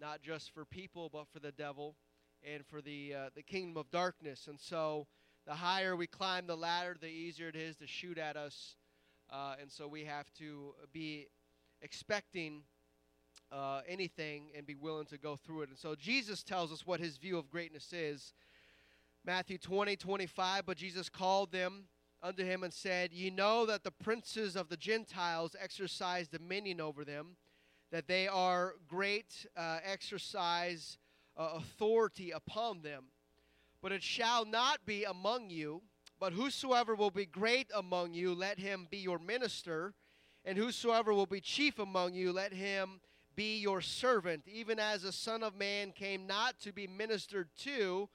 not 0.00 0.22
just 0.22 0.52
for 0.52 0.64
people, 0.64 1.08
but 1.12 1.26
for 1.32 1.38
the 1.38 1.52
devil 1.52 1.96
and 2.44 2.64
for 2.66 2.80
the, 2.80 3.14
uh, 3.14 3.30
the 3.34 3.42
kingdom 3.42 3.76
of 3.76 3.90
darkness. 3.90 4.46
And 4.48 4.58
so, 4.60 5.06
the 5.46 5.54
higher 5.54 5.96
we 5.96 6.06
climb 6.06 6.46
the 6.46 6.56
ladder, 6.56 6.94
the 7.00 7.06
easier 7.06 7.48
it 7.48 7.56
is 7.56 7.76
to 7.76 7.86
shoot 7.86 8.18
at 8.18 8.36
us 8.36 8.76
uh, 9.30 9.56
and 9.60 9.70
so 9.70 9.86
we 9.86 10.04
have 10.04 10.32
to 10.38 10.74
be 10.92 11.28
expecting 11.82 12.62
uh, 13.52 13.80
anything 13.86 14.50
and 14.56 14.66
be 14.66 14.74
willing 14.74 15.06
to 15.06 15.18
go 15.18 15.36
through 15.36 15.62
it. 15.62 15.68
And 15.68 15.78
so 15.78 15.94
Jesus 15.94 16.42
tells 16.42 16.72
us 16.72 16.86
what 16.86 17.00
his 17.00 17.18
view 17.18 17.36
of 17.36 17.50
greatness 17.50 17.92
is. 17.92 18.32
Matthew 19.24 19.58
20, 19.58 19.96
25. 19.96 20.64
But 20.64 20.76
Jesus 20.78 21.08
called 21.08 21.52
them 21.52 21.84
unto 22.22 22.44
him 22.44 22.64
and 22.64 22.72
said, 22.72 23.12
Ye 23.12 23.30
know 23.30 23.66
that 23.66 23.84
the 23.84 23.90
princes 23.90 24.56
of 24.56 24.68
the 24.68 24.76
Gentiles 24.76 25.54
exercise 25.60 26.28
dominion 26.28 26.80
over 26.80 27.04
them. 27.04 27.36
that 27.90 28.06
they 28.06 28.28
are 28.28 28.74
great, 28.86 29.46
uh, 29.56 29.78
exercise 29.82 30.98
uh, 31.36 31.52
authority 31.56 32.30
upon 32.30 32.82
them. 32.82 33.04
But 33.80 33.92
it 33.92 34.02
shall 34.02 34.44
not 34.44 34.84
be 34.84 35.04
among 35.04 35.50
you, 35.50 35.82
but 36.20 36.32
whosoever 36.32 36.94
will 36.94 37.10
be 37.10 37.26
great 37.26 37.70
among 37.74 38.12
you, 38.12 38.34
let 38.34 38.58
him 38.58 38.88
be 38.90 38.98
your 38.98 39.18
minister, 39.18 39.94
and 40.44 40.58
whosoever 40.58 41.14
will 41.14 41.26
be 41.26 41.40
chief 41.40 41.78
among 41.78 42.14
you, 42.14 42.32
let 42.32 42.52
him 42.52 43.00
be 43.36 43.58
your 43.58 43.80
servant, 43.80 44.42
even 44.46 44.80
as 44.80 45.02
the 45.02 45.12
Son 45.12 45.42
of 45.42 45.54
Man 45.54 45.92
came 45.92 46.26
not 46.26 46.58
to 46.60 46.72
be 46.72 46.88
ministered 46.88 47.48
to, 47.58 48.08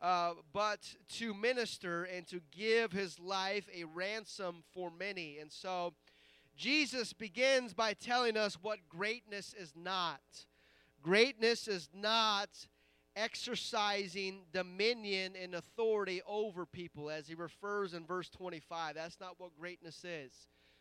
uh, 0.00 0.32
but 0.52 0.94
to 1.08 1.34
minister 1.34 2.04
and 2.04 2.26
to 2.28 2.40
give 2.50 2.92
his 2.92 3.18
life 3.18 3.68
a 3.74 3.84
ransom 3.84 4.62
for 4.72 4.90
many. 4.90 5.38
And 5.38 5.52
so 5.52 5.94
Jesus 6.56 7.12
begins 7.12 7.74
by 7.74 7.94
telling 7.94 8.36
us 8.36 8.58
what 8.60 8.78
greatness 8.88 9.54
is 9.58 9.72
not. 9.76 10.20
Greatness 11.02 11.68
is 11.68 11.88
not 11.94 12.50
exercising 13.16 14.42
dominion 14.52 15.34
and 15.40 15.54
authority 15.54 16.22
over 16.26 16.66
people, 16.66 17.10
as 17.10 17.26
he 17.26 17.34
refers 17.34 17.94
in 17.94 18.06
verse 18.06 18.28
25. 18.28 18.94
That's 18.94 19.20
not 19.20 19.34
what 19.38 19.58
greatness 19.58 20.04
is. 20.04 20.32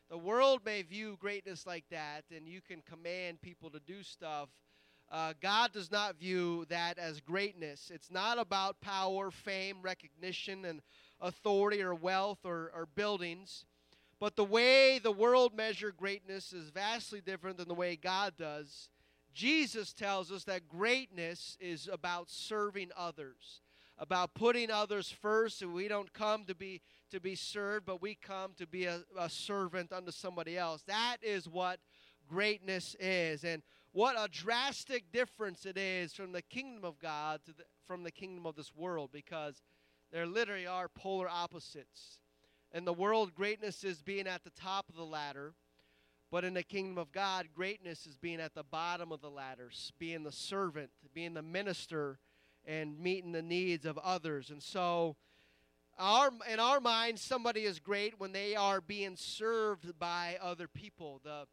The 0.09 0.17
world 0.17 0.61
may 0.65 0.81
view 0.81 1.17
greatness 1.19 1.65
like 1.65 1.85
that, 1.91 2.23
and 2.35 2.47
you 2.47 2.61
can 2.61 2.81
command 2.81 3.41
people 3.41 3.69
to 3.69 3.79
do 3.79 4.03
stuff. 4.03 4.49
Uh, 5.11 5.33
God 5.41 5.73
does 5.73 5.91
not 5.91 6.19
view 6.19 6.65
that 6.69 6.99
as 6.99 7.19
greatness. 7.19 7.91
It's 7.93 8.11
not 8.11 8.37
about 8.37 8.79
power, 8.79 9.31
fame, 9.31 9.77
recognition, 9.81 10.65
and 10.65 10.81
authority, 11.19 11.81
or 11.81 11.95
wealth, 11.95 12.39
or, 12.43 12.71
or 12.75 12.87
buildings. 12.95 13.65
But 14.19 14.35
the 14.35 14.43
way 14.43 14.99
the 14.99 15.11
world 15.11 15.55
measure 15.55 15.91
greatness 15.91 16.53
is 16.53 16.69
vastly 16.69 17.21
different 17.21 17.57
than 17.57 17.67
the 17.67 17.73
way 17.73 17.95
God 17.95 18.33
does. 18.37 18.89
Jesus 19.33 19.93
tells 19.93 20.31
us 20.31 20.43
that 20.43 20.67
greatness 20.67 21.57
is 21.59 21.89
about 21.91 22.29
serving 22.29 22.89
others, 22.95 23.61
about 23.97 24.33
putting 24.33 24.69
others 24.69 25.09
first, 25.09 25.61
and 25.61 25.73
we 25.73 25.87
don't 25.87 26.13
come 26.13 26.45
to 26.45 26.55
be 26.55 26.81
to 27.11 27.19
be 27.19 27.33
served, 27.33 27.87
but 27.87 28.01
we 28.03 28.13
come 28.13 28.51
to 28.57 28.67
be 28.67 28.85
a, 28.85 29.01
a 29.17 29.29
servant 29.29 29.91
unto 29.91 30.11
somebody 30.11 30.57
else. 30.57 30.83
That 30.83 31.17
is 31.23 31.49
what 31.49 31.79
greatness 32.27 32.95
is. 32.99 33.43
And 33.43 33.63
what 33.91 34.15
a 34.17 34.27
drastic 34.29 35.11
difference 35.11 35.65
it 35.65 35.77
is 35.77 36.13
from 36.13 36.31
the 36.31 36.41
kingdom 36.41 36.85
of 36.85 36.99
God 36.99 37.41
to 37.45 37.53
the, 37.53 37.63
from 37.87 38.03
the 38.03 38.11
kingdom 38.11 38.45
of 38.45 38.55
this 38.55 38.75
world 38.75 39.09
because 39.11 39.61
there 40.11 40.25
literally 40.25 40.67
are 40.67 40.87
polar 40.87 41.27
opposites. 41.27 42.19
In 42.71 42.85
the 42.85 42.93
world, 42.93 43.33
greatness 43.33 43.83
is 43.83 44.01
being 44.01 44.27
at 44.27 44.43
the 44.43 44.51
top 44.51 44.89
of 44.89 44.95
the 44.95 45.03
ladder, 45.03 45.53
but 46.31 46.43
in 46.43 46.53
the 46.53 46.63
kingdom 46.63 46.99
of 46.99 47.11
God, 47.11 47.47
greatness 47.55 48.05
is 48.05 48.15
being 48.15 48.39
at 48.39 48.53
the 48.53 48.63
bottom 48.63 49.11
of 49.11 49.21
the 49.21 49.29
ladder, 49.29 49.71
being 49.97 50.23
the 50.23 50.31
servant, 50.31 50.91
being 51.13 51.33
the 51.33 51.41
minister, 51.41 52.19
and 52.65 52.99
meeting 52.99 53.31
the 53.31 53.41
needs 53.41 53.85
of 53.85 53.97
others. 53.97 54.51
And 54.51 54.61
so, 54.61 55.15
our, 55.97 56.29
in 56.51 56.59
our 56.59 56.79
minds, 56.79 57.21
somebody 57.21 57.61
is 57.61 57.79
great 57.79 58.19
when 58.19 58.31
they 58.31 58.55
are 58.55 58.81
being 58.81 59.15
served 59.15 59.97
by 59.97 60.37
other 60.39 60.67
people. 60.67 61.19
The, 61.23 61.47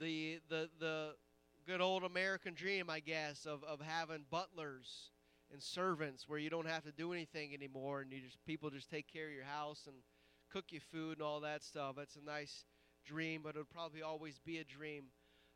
the, 0.00 0.40
the, 0.48 0.70
the 0.80 1.10
good 1.66 1.80
old 1.80 2.04
American 2.04 2.54
dream, 2.54 2.90
I 2.90 3.00
guess, 3.00 3.46
of, 3.46 3.64
of 3.64 3.80
having 3.80 4.24
butlers 4.30 5.10
and 5.52 5.62
servants 5.62 6.28
where 6.28 6.38
you 6.38 6.50
don't 6.50 6.68
have 6.68 6.84
to 6.84 6.92
do 6.92 7.12
anything 7.12 7.54
anymore 7.54 8.00
and 8.00 8.12
you 8.12 8.20
just 8.20 8.38
people 8.44 8.70
just 8.70 8.90
take 8.90 9.10
care 9.10 9.28
of 9.28 9.32
your 9.32 9.44
house 9.44 9.82
and 9.86 9.96
cook 10.52 10.66
you 10.70 10.80
food 10.80 11.18
and 11.18 11.22
all 11.26 11.40
that 11.40 11.62
stuff. 11.62 11.96
That's 11.96 12.16
a 12.16 12.24
nice 12.24 12.64
dream, 13.06 13.40
but 13.42 13.50
it'll 13.50 13.64
probably 13.64 14.02
always 14.02 14.38
be 14.38 14.58
a 14.58 14.64
dream. 14.64 15.04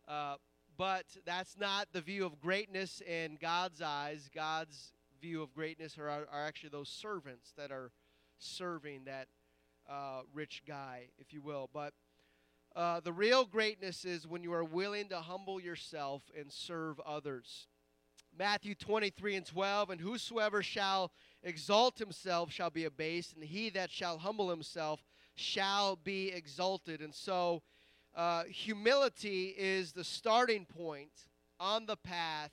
Uh, 0.06 0.36
but 0.76 1.04
that's 1.26 1.56
not 1.58 1.88
the 1.92 2.00
view 2.00 2.24
of 2.24 2.40
greatness 2.40 3.02
in 3.02 3.36
God's 3.40 3.82
eyes. 3.82 4.30
God's 4.34 4.92
view 5.20 5.42
of 5.42 5.52
greatness 5.52 5.98
are, 5.98 6.08
are 6.08 6.46
actually 6.46 6.70
those 6.70 6.88
servants 6.88 7.52
that 7.56 7.70
are 7.70 7.90
serving 8.38 9.04
that 9.04 9.26
uh, 9.90 10.20
rich 10.32 10.62
guy, 10.66 11.08
if 11.18 11.32
you 11.32 11.42
will. 11.42 11.68
But 11.72 11.92
uh, 12.78 13.00
the 13.00 13.12
real 13.12 13.44
greatness 13.44 14.04
is 14.04 14.24
when 14.24 14.44
you 14.44 14.52
are 14.52 14.62
willing 14.62 15.08
to 15.08 15.16
humble 15.16 15.60
yourself 15.60 16.22
and 16.38 16.52
serve 16.52 17.00
others. 17.00 17.66
Matthew 18.38 18.76
23 18.76 19.34
and 19.34 19.44
12, 19.44 19.90
and 19.90 20.00
whosoever 20.00 20.62
shall 20.62 21.10
exalt 21.42 21.98
himself 21.98 22.52
shall 22.52 22.70
be 22.70 22.84
abased, 22.84 23.34
and 23.34 23.42
he 23.42 23.68
that 23.70 23.90
shall 23.90 24.18
humble 24.18 24.48
himself 24.48 25.02
shall 25.34 25.96
be 25.96 26.28
exalted. 26.28 27.00
And 27.00 27.12
so, 27.12 27.62
uh, 28.14 28.44
humility 28.44 29.56
is 29.58 29.90
the 29.90 30.04
starting 30.04 30.64
point 30.64 31.10
on 31.58 31.86
the 31.86 31.96
path 31.96 32.52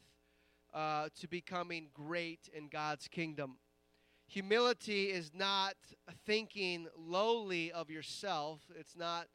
uh, 0.73 1.09
to 1.19 1.27
becoming 1.27 1.89
great 1.93 2.49
in 2.51 2.67
God's 2.67 3.07
kingdom. 3.07 3.57
Humility 4.25 5.11
is 5.11 5.29
not 5.35 5.75
thinking 6.25 6.87
lowly 6.97 7.71
of 7.71 7.91
yourself. 7.91 8.61
It's 8.75 8.95
not 8.97 9.27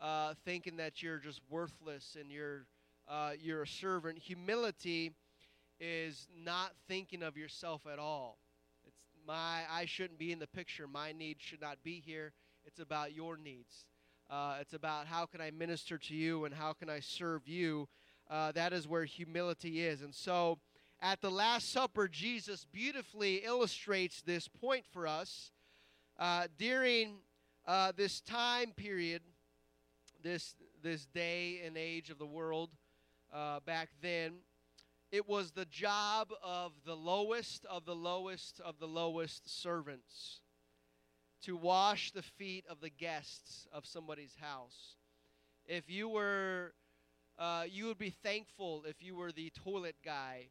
uh, 0.00 0.34
thinking 0.44 0.76
that 0.76 1.02
you're 1.02 1.18
just 1.18 1.40
worthless 1.48 2.16
and 2.18 2.30
you're 2.30 2.66
uh, 3.08 3.32
you're 3.38 3.62
a 3.62 3.66
servant. 3.66 4.18
Humility 4.18 5.12
is 5.78 6.26
not 6.44 6.72
thinking 6.88 7.22
of 7.22 7.36
yourself 7.36 7.82
at 7.90 7.98
all. 7.98 8.38
It's 8.86 9.02
my 9.26 9.62
I 9.70 9.84
shouldn't 9.86 10.18
be 10.18 10.32
in 10.32 10.38
the 10.38 10.46
picture. 10.46 10.86
My 10.86 11.12
needs 11.12 11.42
should 11.42 11.60
not 11.60 11.78
be 11.82 12.02
here. 12.04 12.32
It's 12.64 12.80
about 12.80 13.14
your 13.14 13.36
needs. 13.36 13.84
Uh, 14.30 14.56
it's 14.60 14.72
about 14.72 15.06
how 15.06 15.26
can 15.26 15.40
I 15.40 15.50
minister 15.50 15.98
to 15.98 16.14
you 16.14 16.44
and 16.44 16.54
how 16.54 16.72
can 16.72 16.88
I 16.88 17.00
serve 17.00 17.46
you. 17.46 17.88
Uh, 18.30 18.52
that 18.52 18.72
is 18.72 18.88
where 18.88 19.04
humility 19.04 19.84
is. 19.84 20.00
And 20.00 20.14
so 20.14 20.58
at 21.00 21.20
the 21.20 21.30
Last 21.30 21.70
Supper, 21.70 22.08
Jesus 22.08 22.64
beautifully 22.72 23.36
illustrates 23.44 24.22
this 24.22 24.48
point 24.48 24.86
for 24.90 25.06
us. 25.06 25.52
Uh, 26.18 26.46
during 26.56 27.16
uh, 27.66 27.92
this 27.94 28.20
time 28.20 28.72
period, 28.74 29.20
this, 30.24 30.56
this 30.82 31.06
day 31.06 31.60
and 31.64 31.76
age 31.76 32.10
of 32.10 32.18
the 32.18 32.26
world 32.26 32.70
uh, 33.32 33.60
back 33.60 33.90
then, 34.02 34.32
it 35.12 35.28
was 35.28 35.52
the 35.52 35.66
job 35.66 36.32
of 36.42 36.72
the 36.84 36.96
lowest 36.96 37.64
of 37.66 37.84
the 37.84 37.94
lowest 37.94 38.60
of 38.64 38.80
the 38.80 38.88
lowest 38.88 39.62
servants 39.62 40.40
to 41.42 41.56
wash 41.56 42.10
the 42.10 42.22
feet 42.22 42.64
of 42.68 42.80
the 42.80 42.90
guests 42.90 43.68
of 43.72 43.86
somebody's 43.86 44.34
house. 44.40 44.96
If 45.66 45.90
you 45.90 46.08
were, 46.08 46.72
uh, 47.38 47.64
you 47.70 47.86
would 47.86 47.98
be 47.98 48.10
thankful 48.10 48.84
if 48.88 49.02
you 49.02 49.14
were 49.14 49.30
the 49.30 49.52
toilet 49.62 49.96
guy 50.04 50.48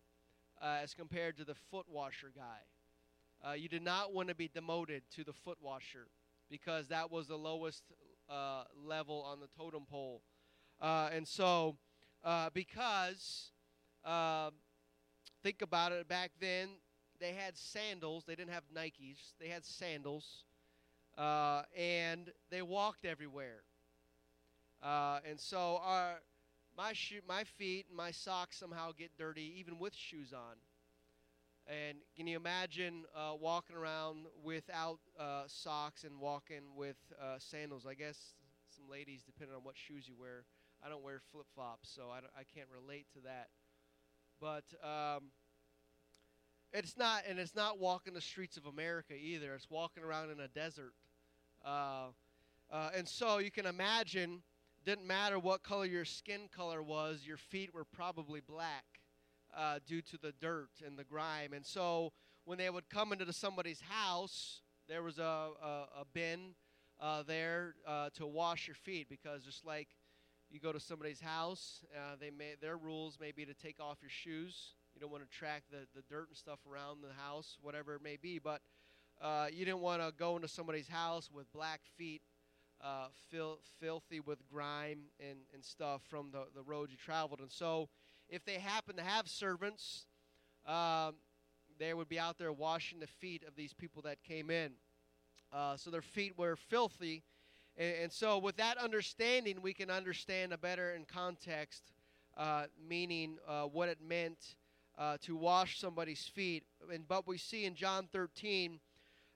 uh, 0.62 0.78
as 0.84 0.94
compared 0.94 1.36
to 1.38 1.44
the 1.44 1.56
foot 1.72 1.88
washer 1.90 2.32
guy. 2.36 3.48
Uh, 3.48 3.54
you 3.54 3.68
did 3.68 3.84
not 3.84 4.14
want 4.14 4.30
to 4.30 4.36
be 4.36 4.48
demoted 4.48 5.04
to 5.16 5.24
the 5.24 5.34
foot 5.34 5.58
washer 5.62 6.08
because 6.50 6.88
that 6.88 7.12
was 7.12 7.28
the 7.28 7.36
lowest 7.36 7.84
uh, 8.30 8.64
level 8.86 9.26
on 9.28 9.40
the 9.40 9.48
totem 9.58 9.86
pole. 9.90 10.22
Uh, 10.82 11.10
and 11.14 11.28
so, 11.28 11.76
uh, 12.24 12.50
because, 12.54 13.52
um, 14.06 14.52
think 15.44 15.62
about 15.62 15.92
it, 15.92 16.08
back 16.08 16.32
then 16.40 16.70
they 17.20 17.32
had 17.34 17.58
sandals, 17.58 18.24
they 18.26 18.36
didn't 18.36 18.52
have 18.52 18.64
Nikes, 18.76 19.34
they 19.40 19.48
had 19.48 19.64
sandals 19.66 20.44
uh, 21.18 21.62
and 21.78 22.32
they 22.50 22.62
walked 22.62 23.06
everywhere. 23.06 23.64
Uh, 24.82 25.20
and 25.28 25.40
so 25.40 25.80
our, 25.84 26.20
my 26.78 26.92
shoe, 26.94 27.22
my 27.28 27.44
feet 27.44 27.86
and 27.88 27.98
my 27.98 28.12
socks 28.12 28.58
somehow 28.58 28.92
get 28.98 29.12
dirty 29.18 29.54
even 29.58 29.80
with 29.80 29.96
shoes 29.96 30.34
on. 30.34 30.58
And 31.67 31.99
can 32.15 32.28
you 32.28 32.36
imagine 32.36 33.06
uh, 33.15 33.34
walking 33.39 33.76
around 33.76 34.26
without 34.43 34.99
uh, 35.17 35.43
socks 35.47 36.04
and 36.04 36.19
walking 36.19 36.76
with 36.76 36.97
uh, 37.21 37.36
sandals? 37.38 37.86
I 37.86 37.93
guess 37.93 38.17
some 38.69 38.89
ladies, 38.89 39.23
depending 39.23 39.56
on 39.56 39.63
what 39.63 39.78
shoes 39.78 40.08
you 40.08 40.15
wear, 40.19 40.43
I 40.86 40.89
don't 40.89 41.04
wear 41.04 41.21
flip 41.32 41.45
flops, 41.56 41.89
so 41.89 42.10
I, 42.12 42.17
I 42.38 42.43
can't 42.54 42.67
relate 42.73 43.06
to 43.13 43.21
that. 43.21 43.47
But 44.41 44.65
um, 44.84 45.23
it's 46.73 46.97
not, 46.97 47.23
and 47.30 47.39
it's 47.39 47.56
not 47.56 47.80
walking 47.80 48.13
the 48.13 48.21
streets 48.21 48.58
of 48.58 48.65
America 48.65 49.13
either. 49.13 49.54
It's 49.54 49.69
walking 49.69 50.04
around 50.04 50.32
in 50.32 50.39
a 50.41 50.47
desert 50.49 50.93
uh, 51.63 52.08
uh, 52.71 52.89
and 52.95 53.08
so 53.08 53.38
you 53.38 53.52
can 53.52 53.65
imagine, 53.65 54.41
didn't 54.86 55.08
matter 55.08 55.39
what 55.39 55.63
color 55.63 55.86
your 55.86 56.06
skin 56.06 56.49
color 56.56 56.82
was, 56.82 57.23
your 57.26 57.38
feet 57.38 57.73
were 57.73 57.86
probably 57.86 58.41
black 58.41 58.84
uh, 59.56 59.80
due 59.86 60.02
to 60.02 60.18
the 60.18 60.34
dirt 60.39 60.70
and 60.86 60.98
the 60.98 61.04
grime. 61.04 61.54
And 61.54 61.66
so 61.66 62.13
when 62.46 62.58
they 62.58 62.70
would 62.70 62.89
come 62.89 63.12
into 63.12 63.32
somebody's 63.34 63.82
house, 63.82 64.62
there 64.88 65.04
was 65.04 65.20
a, 65.20 65.24
a, 65.63 65.88
a 66.02 66.06
bin 66.13 66.56
uh, 67.00 67.24
there 67.24 67.76
uh, 67.88 68.10
to 68.16 68.26
wash 68.26 68.68
your 68.68 68.76
feet 68.76 69.08
because 69.10 69.44
just 69.44 69.66
like 69.66 69.89
you 70.50 70.60
go 70.60 70.72
to 70.72 70.80
somebody's 70.80 71.22
house, 71.22 71.82
uh, 71.96 72.16
they 72.20 72.30
may 72.30 72.54
their 72.62 72.78
rules 72.78 73.18
may 73.20 73.32
be 73.32 73.46
to 73.46 73.54
take 73.54 73.80
off 73.80 73.98
your 74.02 74.10
shoes. 74.10 74.76
You 74.94 75.02
don't 75.02 75.12
want 75.12 75.24
to 75.24 75.38
track 75.38 75.63
the, 75.72 75.88
the 75.96 76.04
dirt 76.08 76.28
and 76.30 76.38
stuff 76.38 76.60
around 76.72 77.02
the 77.02 77.13
house, 77.20 77.58
whatever 77.62 77.96
it 77.96 78.04
may 78.04 78.18
be. 78.18 78.38
But 78.38 78.62
uh, 79.22 79.48
you 79.52 79.66
didn't 79.66 79.80
want 79.80 80.02
to 80.02 80.13
go 80.18 80.36
into 80.36 80.48
somebody's 80.48 80.88
house 80.88 81.30
with 81.34 81.52
black 81.52 81.82
feet 81.98 82.22
uh, 82.84 83.08
fil- 83.32 83.60
filthy 83.80 84.20
with 84.20 84.39
grime 84.52 85.06
and, 85.20 85.39
and 85.54 85.63
stuff 85.63 86.02
from 86.08 86.30
the, 86.32 86.46
the 86.56 86.62
road 86.62 86.89
you 86.92 86.98
traveled. 86.98 87.39
And 87.39 87.52
so, 87.52 87.89
if 88.30 88.46
they 88.46 88.54
happen 88.54 88.96
to 88.96 89.04
have 89.04 89.28
servants, 89.28 90.06
um, 90.66 91.16
they 91.80 91.94
would 91.94 92.10
be 92.10 92.20
out 92.20 92.38
there 92.38 92.52
washing 92.52 93.00
the 93.00 93.08
feet 93.08 93.44
of 93.48 93.56
these 93.56 93.74
people 93.74 94.02
that 94.04 94.24
came 94.24 94.50
in. 94.50 94.72
Uh, 95.52 95.78
so 95.78 95.90
their 95.90 96.02
feet 96.02 96.38
were 96.38 96.56
filthy. 96.56 97.24
And, 97.78 97.96
and, 98.04 98.12
so, 98.12 98.38
with 98.38 98.58
that 98.58 98.78
understanding, 98.78 99.62
we 99.62 99.74
can 99.74 99.90
understand 99.90 100.54
a 100.54 100.58
better 100.58 100.94
in 100.94 101.06
context, 101.06 101.92
uh, 102.38 102.66
meaning 102.88 103.38
uh, 103.48 103.64
what 103.64 103.90
it 103.90 104.00
meant 104.08 104.56
uh, 104.98 105.18
to 105.22 105.36
wash 105.36 105.80
somebody's 105.80 106.24
feet. 106.24 106.64
And 106.92 107.08
but 107.08 107.28
we 107.28 107.38
see 107.38 107.66
in 107.66 107.76
John 107.76 108.08
13 108.12 108.80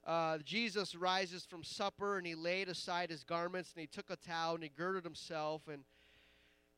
uh, 0.08 0.38
Jesus 0.45 0.95
rises 0.95 1.45
from 1.45 1.65
supper 1.65 2.17
and 2.17 2.26
he 2.26 2.34
laid 2.34 2.69
aside 2.69 3.10
his 3.10 3.26
garments 3.26 3.73
and 3.76 3.82
he 3.82 3.88
took 3.88 4.10
a 4.10 4.15
towel 4.15 4.56
and 4.56 4.63
he 4.63 4.69
girded 4.69 5.04
himself. 5.04 5.63
And 5.67 5.84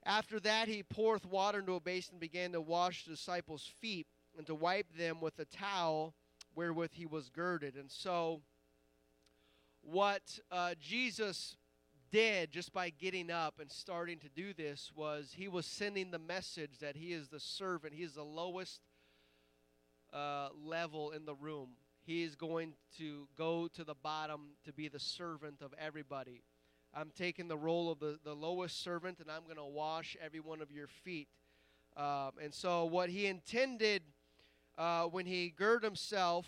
after 0.10 0.40
that, 0.40 0.68
he 0.68 0.82
poureth 0.82 1.26
water 1.26 1.60
into 1.60 1.76
a 1.76 1.80
basin 1.80 2.14
and 2.14 2.20
began 2.20 2.52
to 2.54 2.62
wash 2.62 3.06
the 3.06 3.12
disciples' 3.12 3.72
feet 3.80 4.08
and 4.36 4.48
to 4.48 4.56
wipe 4.56 4.92
them 4.98 5.22
with 5.22 5.36
the 5.36 5.46
towel 5.46 6.16
wherewith 6.56 6.92
he 6.94 7.06
was 7.06 7.30
girded. 7.30 7.76
And 7.76 7.92
so, 7.92 8.42
what 9.82 10.40
uh, 10.52 10.74
Jesus 10.82 11.56
did 12.12 12.52
just 12.52 12.74
by 12.74 12.90
getting 12.90 13.30
up 13.30 13.60
and 13.60 13.72
starting 13.72 14.18
to 14.18 14.30
do 14.30 14.52
this 14.54 14.92
was 14.96 15.36
he 15.38 15.48
was 15.48 15.68
sending 15.68 16.10
the 16.10 16.20
message 16.20 16.80
that 16.82 16.96
he 16.96 17.14
is 17.14 17.28
the 17.28 17.40
servant, 17.40 17.94
he 17.94 18.04
is 18.04 18.16
the 18.16 18.24
lowest 18.24 18.82
uh, 20.12 20.50
level 20.66 21.12
in 21.12 21.26
the 21.26 21.36
room 21.36 21.70
he 22.10 22.24
is 22.24 22.36
going 22.36 22.74
to 22.98 23.28
go 23.38 23.68
to 23.68 23.84
the 23.84 23.94
bottom 23.94 24.56
to 24.66 24.74
be 24.74 24.88
the 24.88 25.00
servant 25.00 25.62
of 25.62 25.76
everybody. 25.78 26.42
I'm 26.94 27.12
taking 27.16 27.48
the 27.48 27.58
role 27.58 27.92
of 27.92 28.00
the, 28.00 28.20
the 28.24 28.34
lowest 28.34 28.84
servant 28.84 29.20
and 29.20 29.30
I'm 29.30 29.44
going 29.44 29.58
to 29.58 29.64
wash 29.64 30.18
every 30.24 30.40
one 30.40 30.62
of 30.62 30.72
your 30.72 30.88
feet. 30.88 31.28
Um, 31.96 32.32
and 32.42 32.54
so, 32.54 32.86
what 32.86 33.10
he 33.10 33.26
intended 33.26 34.04
uh, 34.78 35.04
when 35.04 35.26
he 35.26 35.50
girded 35.50 35.84
himself 35.84 36.46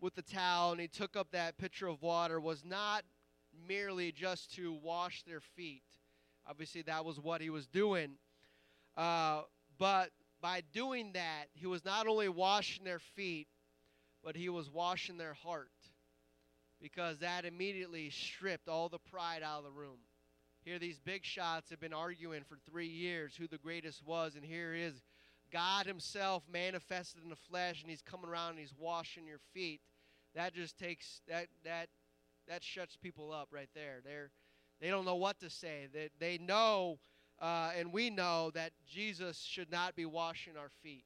with 0.00 0.14
the 0.14 0.22
towel 0.22 0.72
and 0.72 0.80
he 0.80 0.88
took 0.88 1.16
up 1.16 1.30
that 1.32 1.58
pitcher 1.58 1.86
of 1.86 2.02
water 2.02 2.40
was 2.40 2.64
not 2.64 3.04
merely 3.68 4.12
just 4.12 4.54
to 4.56 4.72
wash 4.72 5.22
their 5.24 5.40
feet. 5.40 5.82
Obviously, 6.48 6.82
that 6.82 7.04
was 7.04 7.18
what 7.18 7.40
he 7.40 7.50
was 7.50 7.66
doing. 7.66 8.12
Uh, 8.96 9.42
but 9.78 10.10
by 10.40 10.62
doing 10.72 11.12
that, 11.12 11.46
he 11.52 11.66
was 11.66 11.84
not 11.84 12.06
only 12.06 12.28
washing 12.28 12.84
their 12.84 12.98
feet, 12.98 13.48
but 14.22 14.36
he 14.36 14.48
was 14.48 14.70
washing 14.70 15.18
their 15.18 15.34
heart 15.34 15.70
because 16.80 17.18
that 17.18 17.44
immediately 17.44 18.10
stripped 18.10 18.68
all 18.68 18.88
the 18.88 18.98
pride 18.98 19.42
out 19.42 19.58
of 19.58 19.64
the 19.64 19.70
room. 19.70 19.98
Here, 20.64 20.78
these 20.78 20.98
big 20.98 21.24
shots 21.24 21.70
have 21.70 21.80
been 21.80 21.92
arguing 21.92 22.42
for 22.42 22.58
three 22.68 22.88
years 22.88 23.36
who 23.36 23.46
the 23.46 23.58
greatest 23.58 24.04
was, 24.04 24.34
and 24.34 24.44
here 24.44 24.74
is 24.74 25.02
God 25.52 25.86
Himself 25.86 26.42
manifested 26.52 27.22
in 27.22 27.30
the 27.30 27.36
flesh, 27.36 27.82
and 27.82 27.90
He's 27.90 28.02
coming 28.02 28.28
around 28.28 28.50
and 28.50 28.58
He's 28.58 28.74
washing 28.76 29.26
your 29.26 29.38
feet. 29.54 29.80
That 30.34 30.54
just 30.54 30.76
takes 30.76 31.20
that 31.28 31.46
that 31.64 31.88
that 32.48 32.64
shuts 32.64 32.96
people 32.96 33.32
up 33.32 33.48
right 33.52 33.70
there. 33.74 34.00
They're 34.04 34.30
they 34.80 34.90
don't 34.90 35.04
know 35.04 35.16
what 35.16 35.38
to 35.40 35.50
say. 35.50 35.86
They 35.92 36.10
they 36.18 36.38
know, 36.38 36.98
uh, 37.40 37.70
and 37.78 37.92
we 37.92 38.10
know 38.10 38.50
that 38.54 38.72
Jesus 38.88 39.38
should 39.38 39.70
not 39.70 39.94
be 39.94 40.04
washing 40.04 40.56
our 40.56 40.70
feet 40.82 41.04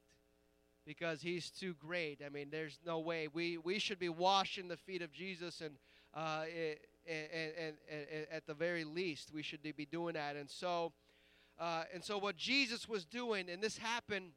because 0.86 1.20
he's 1.20 1.50
too 1.50 1.74
great. 1.74 2.20
I 2.24 2.28
mean, 2.28 2.48
there's 2.50 2.78
no 2.84 2.98
way. 2.98 3.28
We, 3.32 3.58
we 3.58 3.78
should 3.78 3.98
be 3.98 4.08
washing 4.08 4.68
the 4.68 4.76
feet 4.76 5.02
of 5.02 5.12
Jesus, 5.12 5.60
and, 5.60 5.74
uh, 6.14 6.44
and, 7.08 7.52
and, 7.58 7.76
and, 7.90 8.26
at 8.32 8.46
the 8.46 8.54
very 8.54 8.84
least, 8.84 9.32
we 9.32 9.42
should 9.42 9.62
be 9.62 9.86
doing 9.86 10.14
that. 10.14 10.36
And 10.36 10.50
so, 10.50 10.92
uh, 11.58 11.84
and 11.92 12.02
so 12.04 12.18
what 12.18 12.36
Jesus 12.36 12.88
was 12.88 13.04
doing, 13.04 13.48
and 13.50 13.62
this 13.62 13.78
happened, 13.78 14.30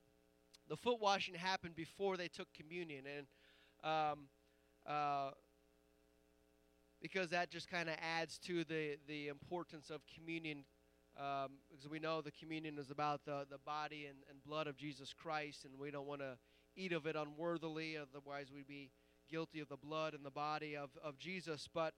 the 0.69 0.77
foot 0.77 0.99
washing 0.99 1.35
happened 1.35 1.75
before 1.75 2.17
they 2.17 2.27
took 2.27 2.47
communion. 2.53 3.05
And 3.17 3.27
um, 3.83 4.19
uh, 4.85 5.31
because 7.01 7.29
that 7.29 7.51
just 7.51 7.69
kind 7.69 7.89
of 7.89 7.95
adds 8.01 8.37
to 8.39 8.63
the, 8.63 8.97
the 9.07 9.27
importance 9.27 9.89
of 9.89 10.01
communion 10.15 10.63
um, 11.17 11.51
because 11.69 11.87
we 11.87 11.99
know 11.99 12.21
the 12.21 12.31
communion 12.31 12.77
is 12.79 12.89
about 12.89 13.25
the, 13.25 13.45
the 13.49 13.59
body 13.59 14.05
and, 14.07 14.17
and 14.29 14.43
blood 14.43 14.67
of 14.67 14.77
Jesus 14.77 15.13
Christ, 15.13 15.65
and 15.65 15.77
we 15.77 15.91
don't 15.91 16.07
want 16.07 16.21
to 16.21 16.37
eat 16.75 16.91
of 16.91 17.05
it 17.05 17.15
unworthily, 17.15 17.97
otherwise, 17.97 18.47
we'd 18.53 18.67
be 18.67 18.89
guilty 19.29 19.59
of 19.59 19.69
the 19.69 19.77
blood 19.77 20.13
and 20.13 20.25
the 20.25 20.31
body 20.31 20.75
of, 20.75 20.89
of 21.03 21.17
Jesus. 21.17 21.67
But 21.71 21.93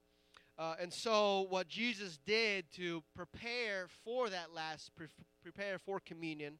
uh, 0.58 0.74
and 0.80 0.92
so, 0.92 1.46
what 1.50 1.68
Jesus 1.68 2.18
did 2.24 2.64
to 2.76 3.02
prepare 3.14 3.88
for 4.04 4.30
that 4.30 4.54
last, 4.54 4.90
pre- 4.94 5.08
prepare 5.42 5.78
for 5.78 6.00
communion, 6.00 6.58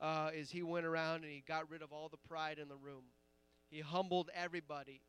uh, 0.00 0.30
is 0.34 0.50
he 0.50 0.62
went 0.62 0.84
around 0.84 1.22
and 1.22 1.32
he 1.32 1.44
got 1.46 1.70
rid 1.70 1.80
of 1.82 1.92
all 1.92 2.08
the 2.08 2.28
pride 2.28 2.58
in 2.58 2.68
the 2.68 2.76
room. 2.76 3.04
He 3.70 3.80
humbled 3.80 4.30
everybody, 4.34 5.00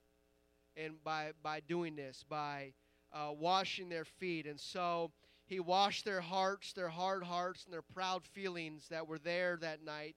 and 0.77 1.03
by 1.03 1.31
by 1.41 1.61
doing 1.61 1.95
this, 1.95 2.23
by 2.29 2.73
uh, 3.11 3.31
washing 3.31 3.89
their 3.89 4.05
feet, 4.05 4.45
and 4.45 4.59
so 4.59 5.11
he 5.51 5.59
washed 5.59 6.05
their 6.05 6.21
hearts, 6.21 6.71
their 6.71 6.87
hard 6.87 7.23
hearts, 7.23 7.65
and 7.65 7.73
their 7.73 7.81
proud 7.81 8.25
feelings 8.25 8.87
that 8.87 9.05
were 9.05 9.19
there 9.19 9.57
that 9.57 9.83
night 9.83 10.15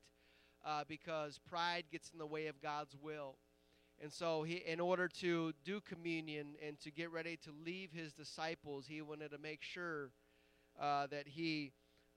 uh, 0.65 0.85
because 0.87 1.41
pride 1.51 1.83
gets 1.91 2.11
in 2.13 2.21
the 2.21 2.27
way 2.27 2.47
of 2.47 2.63
God's 2.63 2.95
will. 3.03 3.35
And 4.01 4.13
so, 4.13 4.45
he, 4.45 4.63
in 4.65 4.79
order 4.79 5.09
to 5.09 5.53
do 5.65 5.81
communion 5.81 6.55
and 6.65 6.79
to 6.83 6.93
get 6.93 7.11
ready 7.11 7.37
to 7.39 7.51
leave 7.67 7.91
his 7.91 8.13
disciples, 8.13 8.87
he 8.87 9.03
wanted 9.03 9.33
to 9.33 9.39
make 9.39 9.61
sure 9.61 10.13
uh, 10.81 11.09
that 11.09 11.27
he 11.27 11.73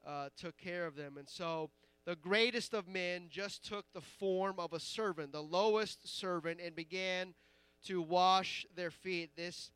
uh, 0.05 0.29
took 0.37 0.55
care 0.55 0.85
of 0.85 0.95
them. 0.95 1.17
And 1.17 1.27
so, 1.27 1.71
the 2.05 2.15
greatest 2.15 2.75
of 2.75 2.87
men 2.87 3.29
just 3.31 3.67
took 3.67 3.85
the 3.95 4.01
form 4.01 4.59
of 4.59 4.73
a 4.73 4.79
servant, 4.79 5.31
the 5.31 5.41
lowest 5.41 6.07
servant, 6.19 6.59
and 6.63 6.75
began 6.75 7.33
to 7.85 7.99
wash 7.99 8.63
their 8.75 8.91
feet. 8.91 9.31
This 9.35 9.71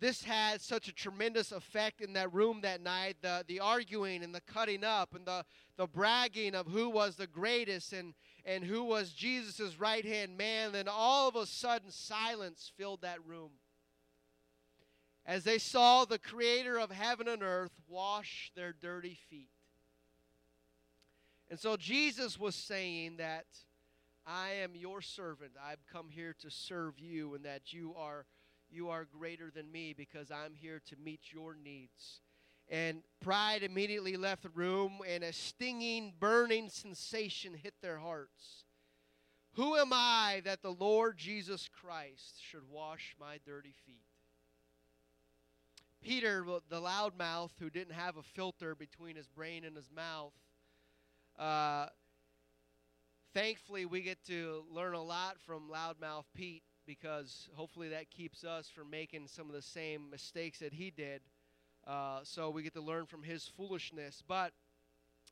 this 0.00 0.22
had 0.22 0.60
such 0.60 0.88
a 0.88 0.92
tremendous 0.92 1.50
effect 1.50 2.00
in 2.00 2.12
that 2.12 2.32
room 2.32 2.60
that 2.62 2.80
night 2.80 3.16
the, 3.20 3.44
the 3.48 3.60
arguing 3.60 4.22
and 4.22 4.34
the 4.34 4.40
cutting 4.42 4.84
up 4.84 5.14
and 5.14 5.26
the, 5.26 5.44
the 5.76 5.86
bragging 5.86 6.54
of 6.54 6.66
who 6.66 6.88
was 6.88 7.16
the 7.16 7.26
greatest 7.26 7.92
and, 7.92 8.14
and 8.44 8.64
who 8.64 8.84
was 8.84 9.12
jesus' 9.12 9.78
right 9.78 10.04
hand 10.04 10.36
man. 10.36 10.72
Then 10.72 10.86
all 10.88 11.28
of 11.28 11.36
a 11.36 11.46
sudden 11.46 11.90
silence 11.90 12.70
filled 12.76 13.02
that 13.02 13.24
room. 13.26 13.50
As 15.26 15.44
they 15.44 15.58
saw 15.58 16.04
the 16.04 16.18
creator 16.18 16.78
of 16.78 16.90
heaven 16.90 17.28
and 17.28 17.42
earth 17.42 17.72
wash 17.86 18.50
their 18.54 18.72
dirty 18.72 19.18
feet. 19.28 19.50
And 21.50 21.58
so 21.58 21.76
jesus 21.76 22.38
was 22.38 22.54
saying 22.54 23.16
that 23.16 23.46
i 24.26 24.50
am 24.62 24.76
your 24.76 25.00
servant. 25.00 25.52
I've 25.62 25.84
come 25.92 26.08
here 26.10 26.36
to 26.40 26.50
serve 26.50 27.00
you 27.00 27.34
and 27.34 27.44
that 27.44 27.72
you 27.72 27.94
are 27.96 28.26
you 28.70 28.88
are 28.88 29.04
greater 29.04 29.50
than 29.54 29.70
me 29.70 29.94
because 29.96 30.30
I'm 30.30 30.54
here 30.54 30.80
to 30.86 30.96
meet 31.02 31.32
your 31.32 31.56
needs. 31.62 32.20
And 32.70 33.02
pride 33.20 33.62
immediately 33.62 34.16
left 34.16 34.42
the 34.42 34.50
room, 34.50 34.98
and 35.08 35.24
a 35.24 35.32
stinging, 35.32 36.12
burning 36.20 36.68
sensation 36.68 37.54
hit 37.54 37.74
their 37.80 37.98
hearts. 37.98 38.64
Who 39.54 39.76
am 39.76 39.90
I 39.92 40.42
that 40.44 40.62
the 40.62 40.72
Lord 40.72 41.16
Jesus 41.16 41.68
Christ 41.68 42.36
should 42.40 42.68
wash 42.70 43.16
my 43.18 43.38
dirty 43.44 43.74
feet? 43.86 44.04
Peter, 46.02 46.44
the 46.68 46.80
loudmouth 46.80 47.50
who 47.58 47.70
didn't 47.70 47.94
have 47.94 48.16
a 48.16 48.22
filter 48.22 48.74
between 48.74 49.16
his 49.16 49.26
brain 49.26 49.64
and 49.64 49.74
his 49.74 49.90
mouth, 49.90 50.32
uh, 51.38 51.86
thankfully 53.34 53.84
we 53.84 54.02
get 54.02 54.22
to 54.26 54.64
learn 54.70 54.94
a 54.94 55.02
lot 55.02 55.38
from 55.44 55.68
loudmouth 55.68 56.24
Pete 56.34 56.62
because 56.88 57.50
hopefully 57.54 57.90
that 57.90 58.10
keeps 58.10 58.44
us 58.44 58.66
from 58.74 58.88
making 58.88 59.28
some 59.28 59.46
of 59.46 59.54
the 59.54 59.60
same 59.60 60.08
mistakes 60.10 60.58
that 60.58 60.72
he 60.72 60.90
did. 60.90 61.20
Uh, 61.86 62.20
so 62.22 62.48
we 62.48 62.62
get 62.62 62.72
to 62.72 62.80
learn 62.80 63.04
from 63.04 63.22
his 63.22 63.46
foolishness. 63.46 64.22
But 64.26 64.52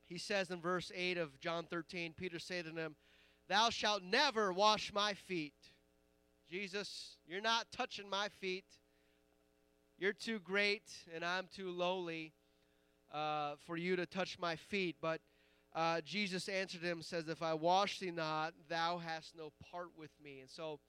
he 0.05 0.19
says 0.19 0.51
in 0.51 0.61
verse 0.61 0.91
8 0.95 1.17
of 1.17 1.39
John 1.39 1.65
13, 1.65 2.13
Peter 2.15 2.37
said 2.37 2.65
to 2.65 2.71
him, 2.71 2.95
Thou 3.49 3.71
shalt 3.71 4.03
never 4.03 4.53
wash 4.53 4.93
my 4.93 5.15
feet. 5.15 5.55
Jesus, 6.47 7.17
you're 7.27 7.41
not 7.41 7.65
touching 7.71 8.07
my 8.07 8.29
feet. 8.39 8.65
You're 9.97 10.13
too 10.13 10.37
great, 10.39 10.83
and 11.13 11.25
I'm 11.25 11.47
too 11.53 11.71
lowly 11.71 12.33
uh, 13.11 13.53
for 13.65 13.77
you 13.77 13.95
to 13.95 14.05
touch 14.05 14.37
my 14.39 14.55
feet. 14.55 14.97
But 15.01 15.21
uh, 15.73 16.01
Jesus 16.01 16.47
answered 16.49 16.83
him, 16.83 17.01
says, 17.01 17.27
If 17.27 17.41
I 17.41 17.55
wash 17.55 17.97
thee 17.97 18.11
not, 18.11 18.53
thou 18.69 18.99
hast 18.99 19.35
no 19.35 19.51
part 19.71 19.87
with 19.97 20.11
me. 20.23 20.41
And 20.41 20.49
so 20.49 20.79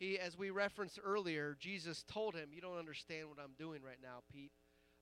he, 0.00 0.18
as 0.18 0.36
we 0.36 0.48
referenced 0.48 0.98
earlier, 1.04 1.56
Jesus 1.60 2.04
told 2.08 2.34
him, 2.34 2.48
"You 2.52 2.62
don't 2.62 2.78
understand 2.78 3.28
what 3.28 3.38
I'm 3.38 3.52
doing 3.58 3.82
right 3.82 4.00
now, 4.02 4.22
Pete. 4.32 4.50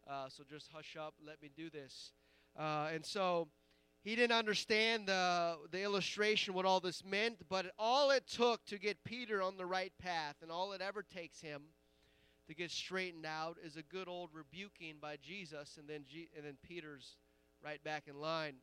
Uh, 0.07 0.29
so 0.29 0.43
just 0.43 0.69
hush 0.73 0.97
up, 0.97 1.15
let 1.25 1.41
me 1.41 1.49
do 1.57 1.71
this." 1.71 2.13
Uh, 2.59 2.91
and 2.93 3.07
so 3.07 3.49
he 4.03 4.17
didn't 4.17 4.37
understand 4.37 5.07
the 5.07 5.57
the 5.71 5.83
illustration, 5.83 6.53
what 6.53 6.67
all 6.67 6.81
this 6.81 7.05
meant, 7.05 7.49
but 7.49 7.73
all 7.79 8.11
it 8.11 8.27
took 8.27 8.65
to 8.67 8.79
get 8.79 9.03
Peter 9.05 9.41
on 9.41 9.57
the 9.57 9.67
right 9.67 9.93
path, 9.99 10.37
and 10.43 10.51
all 10.51 10.73
it 10.73 10.81
ever 10.83 11.03
takes 11.03 11.41
him 11.41 11.63
to 12.49 12.55
get 12.55 12.71
straightened 12.73 13.27
out 13.27 13.57
is 13.65 13.77
a 13.77 13.83
good 13.83 14.09
old 14.09 14.31
rebuking 14.33 14.97
by 15.01 15.17
Jesus, 15.17 15.77
and 15.79 15.89
then 15.89 16.05
G- 16.09 16.31
and 16.37 16.45
then 16.45 16.57
Peter's 16.63 17.17
right 17.63 17.83
back 17.85 18.09
in 18.09 18.21
line. 18.21 18.55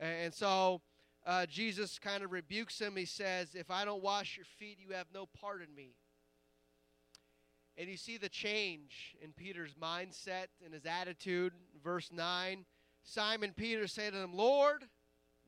And 0.00 0.34
so 0.34 0.80
uh, 1.26 1.46
Jesus 1.46 1.98
kind 1.98 2.22
of 2.22 2.32
rebukes 2.32 2.80
him. 2.80 2.96
He 2.96 3.04
says, 3.04 3.54
If 3.54 3.70
I 3.70 3.84
don't 3.84 4.02
wash 4.02 4.36
your 4.36 4.46
feet, 4.58 4.78
you 4.80 4.94
have 4.94 5.06
no 5.12 5.26
part 5.26 5.62
in 5.62 5.74
me. 5.74 5.94
And 7.76 7.88
you 7.88 7.96
see 7.96 8.18
the 8.18 8.28
change 8.28 9.16
in 9.22 9.32
Peter's 9.32 9.74
mindset 9.74 10.46
and 10.64 10.74
his 10.74 10.86
attitude. 10.86 11.52
Verse 11.82 12.10
9 12.12 12.64
Simon 13.02 13.54
Peter 13.56 13.86
said 13.86 14.12
to 14.12 14.18
him, 14.18 14.34
Lord, 14.34 14.84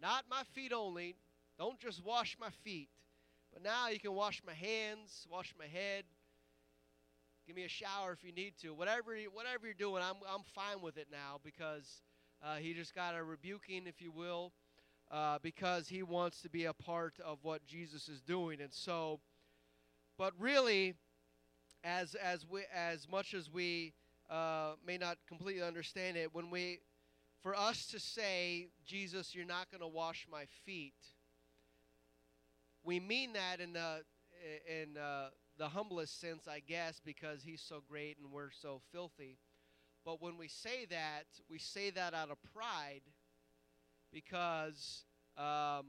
not 0.00 0.24
my 0.30 0.42
feet 0.54 0.72
only. 0.72 1.16
Don't 1.58 1.78
just 1.78 2.04
wash 2.04 2.36
my 2.40 2.48
feet, 2.64 2.88
but 3.52 3.62
now 3.62 3.88
you 3.88 4.00
can 4.00 4.14
wash 4.14 4.42
my 4.46 4.54
hands, 4.54 5.26
wash 5.30 5.54
my 5.58 5.66
head. 5.66 6.04
Give 7.46 7.54
me 7.54 7.64
a 7.64 7.68
shower 7.68 8.12
if 8.12 8.24
you 8.24 8.32
need 8.32 8.54
to. 8.62 8.72
Whatever, 8.72 9.14
whatever 9.32 9.66
you're 9.66 9.74
doing, 9.74 10.02
I'm, 10.02 10.16
I'm 10.28 10.42
fine 10.54 10.80
with 10.80 10.96
it 10.96 11.08
now 11.10 11.40
because 11.44 12.02
uh, 12.42 12.56
he 12.56 12.72
just 12.72 12.94
got 12.94 13.14
a 13.14 13.22
rebuking, 13.22 13.86
if 13.86 14.00
you 14.00 14.10
will, 14.10 14.52
uh, 15.12 15.38
because 15.42 15.88
he 15.88 16.02
wants 16.02 16.40
to 16.40 16.48
be 16.48 16.64
a 16.64 16.72
part 16.72 17.14
of 17.24 17.38
what 17.42 17.66
Jesus 17.66 18.08
is 18.08 18.22
doing. 18.22 18.60
And 18.60 18.72
so, 18.72 19.20
but 20.16 20.32
really, 20.38 20.94
as 21.84 22.14
as 22.14 22.46
we 22.48 22.62
as 22.74 23.06
much 23.08 23.34
as 23.34 23.50
we 23.50 23.92
uh, 24.30 24.72
may 24.86 24.96
not 24.96 25.18
completely 25.28 25.62
understand 25.62 26.16
it, 26.16 26.34
when 26.34 26.50
we, 26.50 26.80
for 27.42 27.54
us 27.54 27.86
to 27.88 28.00
say, 28.00 28.68
Jesus, 28.86 29.34
you're 29.34 29.44
not 29.44 29.70
going 29.70 29.82
to 29.82 29.88
wash 29.88 30.26
my 30.30 30.46
feet, 30.64 30.94
we 32.82 32.98
mean 32.98 33.34
that 33.34 33.60
in 33.60 33.74
the 33.74 34.02
in 34.66 34.96
uh, 34.96 35.28
the 35.58 35.68
humblest 35.68 36.18
sense, 36.20 36.48
I 36.48 36.60
guess, 36.60 37.00
because 37.04 37.42
He's 37.42 37.60
so 37.60 37.82
great 37.86 38.16
and 38.18 38.32
we're 38.32 38.50
so 38.50 38.80
filthy. 38.92 39.36
But 40.04 40.22
when 40.22 40.36
we 40.38 40.48
say 40.48 40.86
that, 40.86 41.26
we 41.50 41.58
say 41.58 41.90
that 41.90 42.14
out 42.14 42.30
of 42.30 42.38
pride 42.54 43.02
because 44.12 45.04
um, 45.36 45.86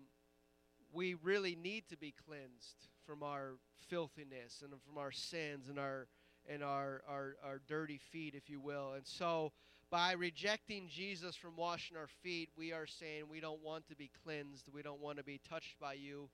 we 0.92 1.16
really 1.16 1.56
need 1.56 1.88
to 1.90 1.98
be 1.98 2.14
cleansed 2.26 2.88
from 3.06 3.24
our 3.24 3.54
filthiness 3.90 4.62
and 4.64 4.72
from 4.82 4.98
our 4.98 5.12
sins 5.12 5.68
and 5.70 5.78
our 5.78 6.08
and 6.50 6.64
our, 6.64 7.02
our, 7.08 7.36
our 7.44 7.62
dirty 7.68 7.98
feet, 8.12 8.36
if 8.36 8.50
you 8.50 8.60
will. 8.60 8.94
And 8.94 9.08
so 9.08 9.54
by 9.90 10.14
rejecting 10.14 10.90
Jesus 10.90 11.36
from 11.36 11.56
washing 11.56 11.96
our 11.96 12.10
feet, 12.22 12.50
we 12.58 12.74
are 12.74 12.88
saying 12.88 13.24
we 13.30 13.40
don't 13.40 13.64
want 13.64 13.88
to 13.88 13.96
be 13.96 14.12
cleansed. 14.24 14.68
We 14.74 14.82
don't 14.82 15.00
want 15.00 15.18
to 15.20 15.24
be 15.24 15.40
touched 15.48 15.80
by 15.80 15.94
you. 15.94 16.30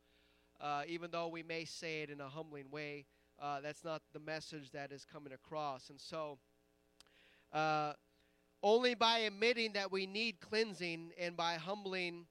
Uh, 0.59 0.81
even 0.87 1.11
though 1.11 1.27
we 1.27 1.43
may 1.43 1.65
say 1.65 2.01
it 2.01 2.09
in 2.09 2.21
a 2.21 2.27
humbling 2.27 2.71
way, 2.71 3.05
uh, 3.41 3.61
that's 3.61 3.83
not 3.83 4.01
the 4.13 4.19
message 4.19 4.71
that 4.71 4.91
is 4.91 5.05
coming 5.05 5.33
across. 5.33 5.89
And 5.89 5.99
so 5.99 6.37
uh, 7.53 7.93
only 8.61 8.93
by 8.93 9.19
admitting 9.19 9.73
that 9.73 9.91
we 9.91 10.05
need 10.05 10.39
cleansing 10.39 11.11
and 11.19 11.35
by 11.37 11.55
humbling 11.55 12.25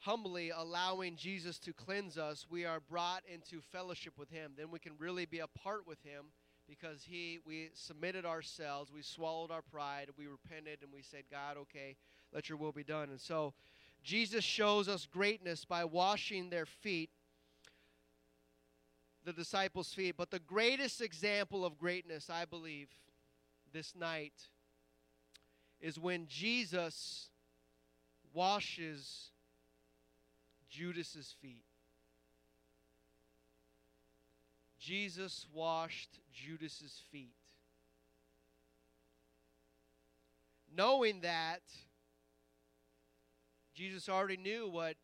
humbly 0.00 0.50
allowing 0.50 1.14
Jesus 1.14 1.58
to 1.58 1.74
cleanse 1.74 2.16
us, 2.16 2.46
we 2.48 2.64
are 2.64 2.80
brought 2.80 3.22
into 3.32 3.60
fellowship 3.60 4.14
with 4.18 4.30
him. 4.30 4.52
Then 4.56 4.70
we 4.70 4.78
can 4.78 4.92
really 4.98 5.26
be 5.26 5.40
a 5.40 5.46
part 5.46 5.86
with 5.86 6.02
him 6.02 6.26
because 6.66 7.04
he 7.04 7.38
we 7.44 7.70
submitted 7.74 8.24
ourselves, 8.24 8.90
we 8.92 9.02
swallowed 9.02 9.50
our 9.50 9.62
pride, 9.62 10.08
we 10.16 10.26
repented 10.26 10.78
and 10.82 10.92
we 10.92 11.02
said, 11.02 11.24
"God, 11.30 11.56
okay, 11.58 11.96
let 12.32 12.48
your 12.48 12.56
will 12.56 12.72
be 12.72 12.84
done." 12.84 13.10
And 13.10 13.20
so 13.20 13.54
Jesus 14.02 14.44
shows 14.44 14.88
us 14.88 15.06
greatness 15.06 15.64
by 15.64 15.84
washing 15.84 16.48
their 16.48 16.66
feet, 16.66 17.10
the 19.24 19.32
disciples' 19.32 19.92
feet. 19.92 20.16
But 20.16 20.30
the 20.30 20.38
greatest 20.38 21.00
example 21.02 21.64
of 21.64 21.76
greatness, 21.76 22.30
I 22.30 22.46
believe, 22.46 22.88
this 23.72 23.94
night 23.94 24.48
is 25.80 25.98
when 25.98 26.26
Jesus 26.28 27.28
washes 28.32 29.30
Judas's 30.70 31.34
feet. 31.40 31.64
Jesus 34.78 35.46
washed 35.52 36.18
Judas's 36.32 37.02
feet. 37.10 37.34
Knowing 40.74 41.20
that 41.20 41.60
Jesus 43.74 44.08
already 44.08 44.36
knew 44.36 44.68
what 44.68 44.96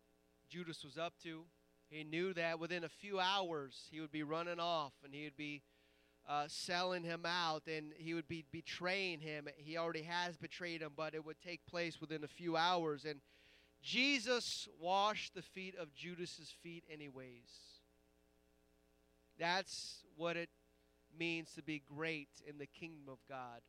Judas 0.48 0.84
was 0.84 0.96
up 0.96 1.14
to. 1.22 1.44
He 1.88 2.04
knew 2.04 2.34
that 2.34 2.58
within 2.58 2.84
a 2.84 2.88
few 2.88 3.20
hours 3.20 3.88
he 3.90 4.00
would 4.00 4.10
be 4.10 4.22
running 4.22 4.60
off 4.60 4.92
and 5.04 5.14
he 5.14 5.24
would 5.24 5.36
be 5.36 5.62
uh, 6.28 6.44
selling 6.48 7.02
him 7.02 7.24
out 7.24 7.62
and 7.66 7.92
he 7.96 8.14
would 8.14 8.28
be 8.28 8.44
betraying 8.50 9.20
him. 9.20 9.48
He 9.56 9.76
already 9.76 10.02
has 10.02 10.36
betrayed 10.36 10.82
him, 10.82 10.92
but 10.96 11.14
it 11.14 11.24
would 11.24 11.40
take 11.40 11.64
place 11.66 12.00
within 12.00 12.24
a 12.24 12.28
few 12.28 12.56
hours. 12.56 13.04
And 13.04 13.20
Jesus 13.82 14.68
washed 14.80 15.34
the 15.34 15.42
feet 15.42 15.76
of 15.80 15.94
Judas's 15.94 16.52
feet 16.62 16.84
anyways. 16.92 17.76
That's 19.38 20.04
what 20.16 20.36
it 20.36 20.48
means 21.18 21.52
to 21.54 21.62
be 21.62 21.82
great 21.96 22.28
in 22.48 22.58
the 22.58 22.66
kingdom 22.66 23.04
of 23.08 23.18
God. 23.28 23.60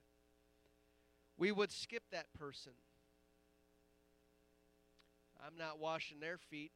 We 1.38 1.52
would 1.52 1.72
skip 1.72 2.04
that 2.12 2.34
person. 2.34 2.74
I'm 5.46 5.58
not 5.58 5.80
washing 5.80 6.20
their 6.20 6.38
feet 6.38 6.72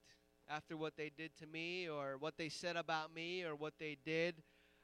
after 0.47 0.77
what 0.77 0.95
they 0.95 1.11
did 1.17 1.35
to 1.37 1.47
me 1.47 1.89
or 1.89 2.17
what 2.19 2.37
they 2.37 2.49
said 2.49 2.75
about 2.75 3.13
me 3.13 3.43
or 3.43 3.55
what 3.55 3.73
they 3.79 3.97
did. 4.05 4.35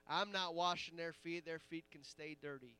I'm 0.10 0.32
not 0.32 0.56
washing 0.56 0.96
their 0.96 1.14
feet. 1.14 1.46
Their 1.46 1.60
feet 1.60 1.86
can 1.92 2.04
stay 2.04 2.36
dirty. 2.42 2.78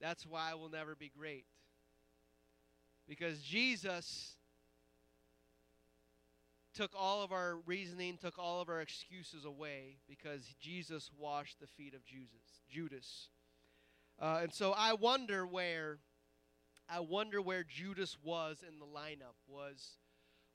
That's 0.00 0.26
why 0.26 0.50
I 0.50 0.54
will 0.54 0.70
never 0.70 0.94
be 0.94 1.10
great. 1.16 1.44
Because 3.06 3.40
Jesus 3.40 4.36
took 6.74 6.92
all 6.96 7.22
of 7.22 7.32
our 7.32 7.56
reasoning, 7.66 8.16
took 8.16 8.38
all 8.38 8.60
of 8.60 8.68
our 8.68 8.80
excuses 8.80 9.44
away 9.44 9.96
because 10.08 10.54
Jesus 10.60 11.10
washed 11.18 11.60
the 11.60 11.66
feet 11.66 11.94
of 11.94 12.04
Judas. 12.04 12.62
Judas. 12.70 13.28
Uh, 14.20 14.40
and 14.42 14.52
so 14.52 14.72
I 14.76 14.94
wonder 14.94 15.46
where 15.46 15.98
I 16.88 17.00
wonder 17.00 17.40
where 17.40 17.62
Judas 17.62 18.16
was 18.22 18.64
in 18.66 18.78
the 18.78 18.86
lineup. 18.86 19.36
Was 19.46 19.98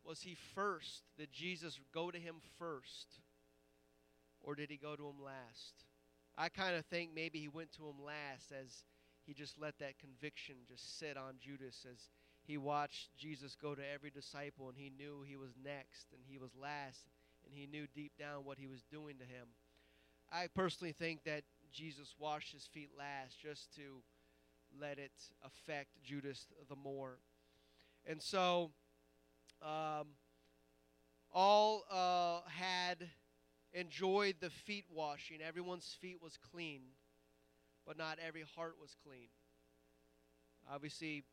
was 0.04 0.22
he 0.22 0.36
first? 0.54 1.04
Did 1.18 1.32
Jesus 1.32 1.80
go 1.94 2.12
to 2.12 2.18
him 2.18 2.36
first? 2.60 3.20
Or 4.46 4.54
did 4.54 4.70
he 4.70 4.78
go 4.78 4.96
to 4.96 5.04
him 5.04 5.24
last? 5.24 5.74
I 6.38 6.50
kind 6.50 6.76
of 6.76 6.86
think 6.86 7.10
maybe 7.16 7.40
he 7.40 7.48
went 7.48 7.72
to 7.74 7.84
him 7.84 8.04
last 8.06 8.52
as 8.52 8.84
he 9.26 9.34
just 9.34 9.60
let 9.60 9.80
that 9.80 9.98
conviction 9.98 10.56
just 10.70 11.00
sit 11.00 11.18
on 11.18 11.36
Judas 11.42 11.86
as 11.92 12.10
he 12.46 12.58
watched 12.58 13.10
Jesus 13.18 13.58
go 13.60 13.74
to 13.74 13.82
every 13.92 14.12
disciple 14.12 14.70
and 14.70 14.78
he 14.78 14.92
knew 14.96 15.24
he 15.26 15.36
was 15.36 15.52
next 15.64 16.08
and 16.14 16.22
he 16.28 16.38
was 16.38 16.52
last 16.62 17.08
and 17.44 17.58
he 17.58 17.66
knew 17.66 17.88
deep 17.96 18.12
down 18.20 18.46
what 18.46 18.60
he 18.60 18.68
was 18.68 18.84
doing 18.92 19.18
to 19.18 19.24
him. 19.24 19.48
I 20.32 20.48
personally 20.54 20.94
think 20.94 21.24
that 21.24 21.44
Jesus 21.74 22.14
washed 22.20 22.54
his 22.54 22.68
feet 22.68 22.90
last 22.98 23.40
just 23.42 23.74
to 23.76 24.04
let 24.80 25.00
it 25.00 25.12
affect 25.44 25.90
Judas 26.04 26.46
the 26.70 26.76
more. 26.76 27.18
And 28.06 28.22
so 28.22 28.72
um, 29.62 30.08
all 31.34 31.86
uh, 31.90 32.48
had 32.48 33.10
enjoyed 33.76 34.36
the 34.40 34.50
feet 34.50 34.86
washing. 34.92 35.38
Everyone's 35.46 35.96
feet 36.02 36.18
was 36.22 36.38
clean, 36.52 36.82
but 37.86 37.98
not 37.98 38.18
every 38.26 38.46
heart 38.56 38.76
was 38.82 38.96
clean. 39.06 39.28
Obviously, 40.72 41.24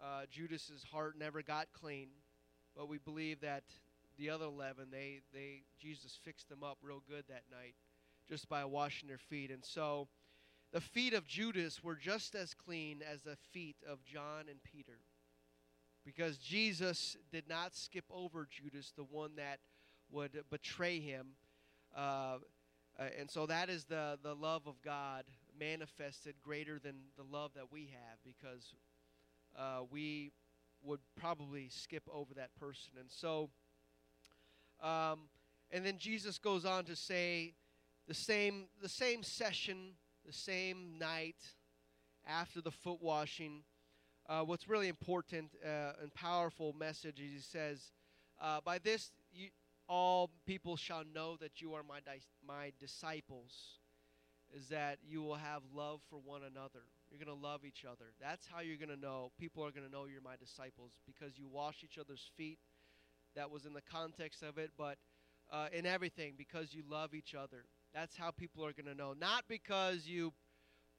uh, 0.00 0.22
Judas's 0.30 0.84
heart 0.84 1.16
never 1.18 1.42
got 1.42 1.66
clean, 1.72 2.08
but 2.76 2.88
we 2.88 2.98
believe 2.98 3.40
that 3.40 3.64
the 4.16 4.30
other 4.30 4.46
eleven, 4.46 4.86
they 4.90 5.20
they 5.34 5.62
Jesus 5.78 6.18
fixed 6.24 6.48
them 6.48 6.62
up 6.62 6.78
real 6.82 7.02
good 7.06 7.24
that 7.28 7.42
night, 7.50 7.74
just 8.28 8.48
by 8.48 8.64
washing 8.64 9.08
their 9.08 9.18
feet. 9.18 9.50
And 9.50 9.64
so, 9.64 10.08
the 10.72 10.80
feet 10.80 11.14
of 11.14 11.26
Judas 11.26 11.82
were 11.82 11.96
just 11.96 12.34
as 12.34 12.54
clean 12.54 13.02
as 13.02 13.22
the 13.22 13.36
feet 13.52 13.76
of 13.86 14.04
John 14.04 14.44
and 14.48 14.62
Peter, 14.62 15.00
because 16.04 16.38
Jesus 16.38 17.16
did 17.30 17.48
not 17.48 17.74
skip 17.74 18.04
over 18.10 18.46
Judas, 18.48 18.92
the 18.96 19.04
one 19.04 19.32
that 19.36 19.58
would 20.10 20.42
betray 20.50 21.00
him. 21.00 21.28
Uh, 21.96 22.38
uh, 22.98 23.04
and 23.18 23.30
so 23.30 23.46
that 23.46 23.68
is 23.68 23.84
the, 23.84 24.18
the 24.22 24.34
love 24.34 24.62
of 24.66 24.80
God 24.82 25.24
manifested 25.58 26.34
greater 26.42 26.78
than 26.78 26.94
the 27.16 27.24
love 27.24 27.52
that 27.54 27.70
we 27.72 27.90
have 27.92 28.18
because 28.24 28.74
uh, 29.56 29.80
we 29.90 30.32
would 30.82 31.00
probably 31.16 31.68
skip 31.68 32.02
over 32.12 32.34
that 32.34 32.54
person. 32.56 32.92
And 32.98 33.10
so, 33.10 33.50
um, 34.82 35.28
and 35.70 35.84
then 35.84 35.98
Jesus 35.98 36.38
goes 36.38 36.64
on 36.64 36.84
to 36.84 36.96
say 36.96 37.54
the 38.06 38.14
same, 38.14 38.68
the 38.80 38.88
same 38.88 39.22
session, 39.22 39.94
the 40.26 40.32
same 40.32 40.98
night 40.98 41.36
after 42.26 42.60
the 42.60 42.70
foot 42.70 43.02
washing. 43.02 43.62
Uh, 44.28 44.42
what's 44.42 44.68
really 44.68 44.88
important 44.88 45.50
uh, 45.64 45.92
and 46.02 46.12
powerful 46.14 46.74
message 46.78 47.20
is 47.20 47.32
he 47.32 47.38
says, 47.38 47.92
uh, 48.40 48.60
By 48.64 48.78
this 48.78 49.10
you, 49.32 49.48
all 49.88 50.30
people 50.46 50.76
shall 50.76 51.02
know 51.14 51.36
that 51.40 51.60
you 51.60 51.74
are 51.74 51.82
my, 51.82 52.00
my 52.46 52.72
disciples 52.78 53.52
is 54.54 54.68
that 54.68 54.98
you 55.06 55.22
will 55.22 55.36
have 55.36 55.62
love 55.74 56.00
for 56.08 56.18
one 56.18 56.42
another. 56.42 56.84
You're 57.10 57.22
going 57.24 57.36
to 57.36 57.46
love 57.46 57.64
each 57.64 57.84
other. 57.84 58.06
That's 58.20 58.46
how 58.46 58.60
you're 58.60 58.76
going 58.76 58.94
to 58.94 59.00
know. 59.00 59.30
People 59.38 59.64
are 59.64 59.70
going 59.70 59.86
to 59.86 59.92
know 59.92 60.06
you're 60.06 60.22
my 60.22 60.36
disciples 60.36 60.92
because 61.06 61.38
you 61.38 61.48
wash 61.48 61.82
each 61.84 61.98
other's 61.98 62.30
feet. 62.36 62.58
That 63.36 63.50
was 63.50 63.66
in 63.66 63.72
the 63.72 63.82
context 63.82 64.42
of 64.42 64.58
it, 64.58 64.70
but 64.76 64.96
uh, 65.50 65.68
in 65.72 65.86
everything 65.86 66.34
because 66.36 66.74
you 66.74 66.82
love 66.88 67.14
each 67.14 67.34
other. 67.34 67.64
That's 67.94 68.16
how 68.16 68.30
people 68.30 68.64
are 68.64 68.72
going 68.72 68.86
to 68.86 68.94
know. 68.94 69.14
Not 69.18 69.44
because 69.48 70.06
you 70.06 70.32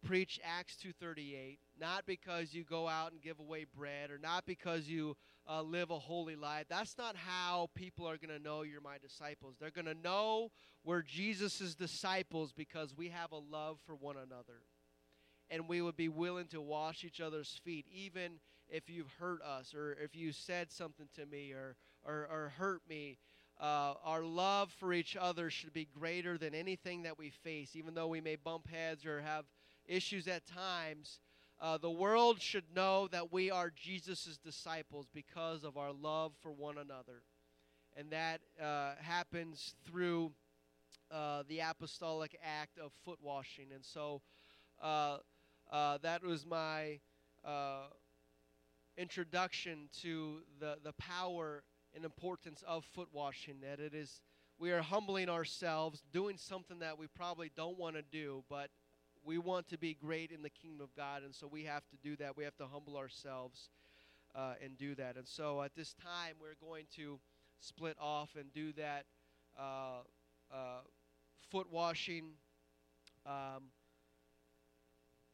preach 0.03 0.39
Acts 0.43 0.75
2:38, 0.77 1.59
not 1.79 2.05
because 2.05 2.53
you 2.53 2.63
go 2.63 2.87
out 2.87 3.11
and 3.11 3.21
give 3.21 3.39
away 3.39 3.65
bread, 3.65 4.11
or 4.11 4.17
not 4.17 4.45
because 4.45 4.87
you 4.87 5.15
uh, 5.47 5.61
live 5.61 5.91
a 5.91 5.99
holy 5.99 6.35
life. 6.35 6.65
That's 6.69 6.97
not 6.97 7.15
how 7.15 7.69
people 7.75 8.07
are 8.07 8.17
going 8.17 8.35
to 8.35 8.43
know 8.43 8.61
you're 8.61 8.81
my 8.81 8.97
disciples. 8.97 9.55
They're 9.59 9.71
going 9.71 9.85
to 9.85 9.93
know 9.93 10.51
we're 10.83 11.01
Jesus' 11.01 11.75
disciples 11.75 12.53
because 12.53 12.95
we 12.95 13.09
have 13.09 13.31
a 13.31 13.37
love 13.37 13.79
for 13.85 13.95
one 13.95 14.17
another, 14.17 14.63
and 15.49 15.67
we 15.67 15.81
would 15.81 15.97
be 15.97 16.09
willing 16.09 16.47
to 16.47 16.61
wash 16.61 17.03
each 17.03 17.19
other's 17.19 17.59
feet, 17.63 17.85
even 17.91 18.39
if 18.69 18.89
you've 18.89 19.11
hurt 19.19 19.41
us, 19.41 19.73
or 19.73 19.97
if 20.01 20.15
you 20.15 20.31
said 20.31 20.71
something 20.71 21.07
to 21.15 21.25
me, 21.25 21.51
or 21.51 21.75
or, 22.03 22.27
or 22.31 22.53
hurt 22.57 22.81
me. 22.87 23.17
Uh, 23.59 23.93
our 24.05 24.23
love 24.23 24.71
for 24.71 24.93
each 24.93 25.17
other 25.19 25.49
should 25.49 25.73
be 25.73 25.83
greater 25.85 26.37
than 26.37 26.55
anything 26.55 27.03
that 27.03 27.17
we 27.17 27.29
face, 27.29 27.75
even 27.75 27.93
though 27.93 28.07
we 28.07 28.21
may 28.21 28.37
bump 28.37 28.69
heads 28.69 29.05
or 29.05 29.19
have 29.19 29.43
issues 29.89 30.27
at 30.27 30.45
times, 30.45 31.19
uh, 31.61 31.77
the 31.77 31.91
world 31.91 32.41
should 32.41 32.63
know 32.73 33.07
that 33.07 33.33
we 33.33 33.51
are 33.51 33.69
Jesus' 33.75 34.39
disciples 34.43 35.07
because 35.13 35.63
of 35.65 35.75
our 35.75 35.91
love 35.91 36.31
for 36.41 36.51
one 36.51 36.77
another. 36.77 37.23
And 37.97 38.11
that 38.11 38.39
uh, 38.61 38.91
happens 39.01 39.75
through 39.85 40.31
uh, 41.11 41.43
the 41.49 41.59
apostolic 41.59 42.37
act 42.43 42.77
of 42.77 42.93
foot 43.03 43.19
washing. 43.21 43.65
And 43.73 43.83
so 43.83 44.21
uh, 44.81 45.17
uh, 45.69 45.97
that 46.01 46.23
was 46.23 46.45
my 46.45 46.99
uh, 47.43 47.87
introduction 48.97 49.89
to 50.01 50.37
the, 50.59 50.77
the 50.83 50.93
power 50.93 51.63
and 51.93 52.05
importance 52.05 52.63
of 52.67 52.85
foot 52.85 53.09
washing. 53.11 53.55
That 53.61 53.79
it 53.79 53.93
is, 53.93 54.21
we 54.59 54.71
are 54.71 54.81
humbling 54.81 55.27
ourselves, 55.27 56.03
doing 56.13 56.37
something 56.37 56.79
that 56.79 56.97
we 56.97 57.07
probably 57.07 57.51
don't 57.57 57.77
want 57.77 57.95
to 57.95 58.03
do, 58.03 58.43
but 58.49 58.69
we 59.23 59.37
want 59.37 59.67
to 59.69 59.77
be 59.77 59.93
great 59.93 60.31
in 60.31 60.41
the 60.41 60.49
kingdom 60.49 60.81
of 60.81 60.95
God, 60.95 61.23
and 61.23 61.33
so 61.33 61.47
we 61.47 61.63
have 61.65 61.87
to 61.89 61.97
do 62.01 62.15
that. 62.17 62.37
We 62.37 62.43
have 62.43 62.55
to 62.57 62.67
humble 62.67 62.97
ourselves 62.97 63.69
uh, 64.35 64.53
and 64.63 64.77
do 64.77 64.95
that. 64.95 65.17
And 65.17 65.27
so 65.27 65.61
at 65.61 65.75
this 65.75 65.93
time, 65.93 66.35
we're 66.41 66.55
going 66.65 66.85
to 66.95 67.19
split 67.59 67.97
off 67.99 68.35
and 68.37 68.51
do 68.53 68.71
that 68.73 69.05
uh, 69.59 70.01
uh, 70.53 70.81
foot 71.49 71.67
washing. 71.71 72.31
Um, 73.25 73.71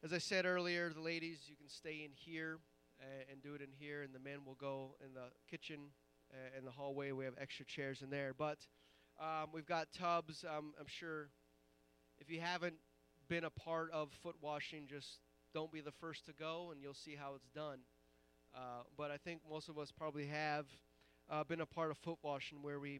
as 0.03 0.13
I 0.13 0.17
said 0.17 0.45
earlier, 0.45 0.89
the 0.89 1.01
ladies, 1.01 1.41
you 1.47 1.55
can 1.55 1.69
stay 1.69 2.03
in 2.03 2.11
here 2.13 2.57
and, 2.99 3.31
and 3.31 3.43
do 3.43 3.53
it 3.53 3.61
in 3.61 3.69
here, 3.77 4.01
and 4.01 4.13
the 4.13 4.19
men 4.19 4.39
will 4.45 4.55
go 4.55 4.95
in 5.03 5.13
the 5.13 5.29
kitchen 5.49 5.79
and 6.55 6.63
uh, 6.63 6.65
the 6.65 6.71
hallway. 6.71 7.11
We 7.11 7.25
have 7.25 7.35
extra 7.39 7.65
chairs 7.65 8.01
in 8.01 8.09
there. 8.09 8.33
But 8.37 8.57
um, 9.19 9.49
we've 9.53 9.65
got 9.65 9.87
tubs. 9.93 10.43
Um, 10.43 10.73
I'm 10.79 10.87
sure 10.87 11.29
if 12.19 12.29
you 12.29 12.39
haven't 12.39 12.75
been 13.27 13.43
a 13.43 13.49
part 13.49 13.91
of 13.91 14.09
foot 14.23 14.35
washing, 14.41 14.87
just 14.87 15.19
don't 15.53 15.71
be 15.71 15.81
the 15.81 15.91
first 15.91 16.25
to 16.25 16.33
go, 16.33 16.69
and 16.71 16.81
you'll 16.81 16.93
see 16.93 17.15
how 17.15 17.33
it's 17.35 17.49
done. 17.49 17.79
Uh, 18.55 18.83
but 18.97 19.11
I 19.11 19.17
think 19.17 19.41
most 19.49 19.69
of 19.69 19.77
us 19.77 19.91
probably 19.91 20.27
have 20.27 20.65
uh, 21.29 21.43
been 21.43 21.61
a 21.61 21.65
part 21.65 21.91
of 21.91 21.97
foot 21.97 22.17
washing 22.21 22.61
where 22.61 22.79
we 22.79 22.99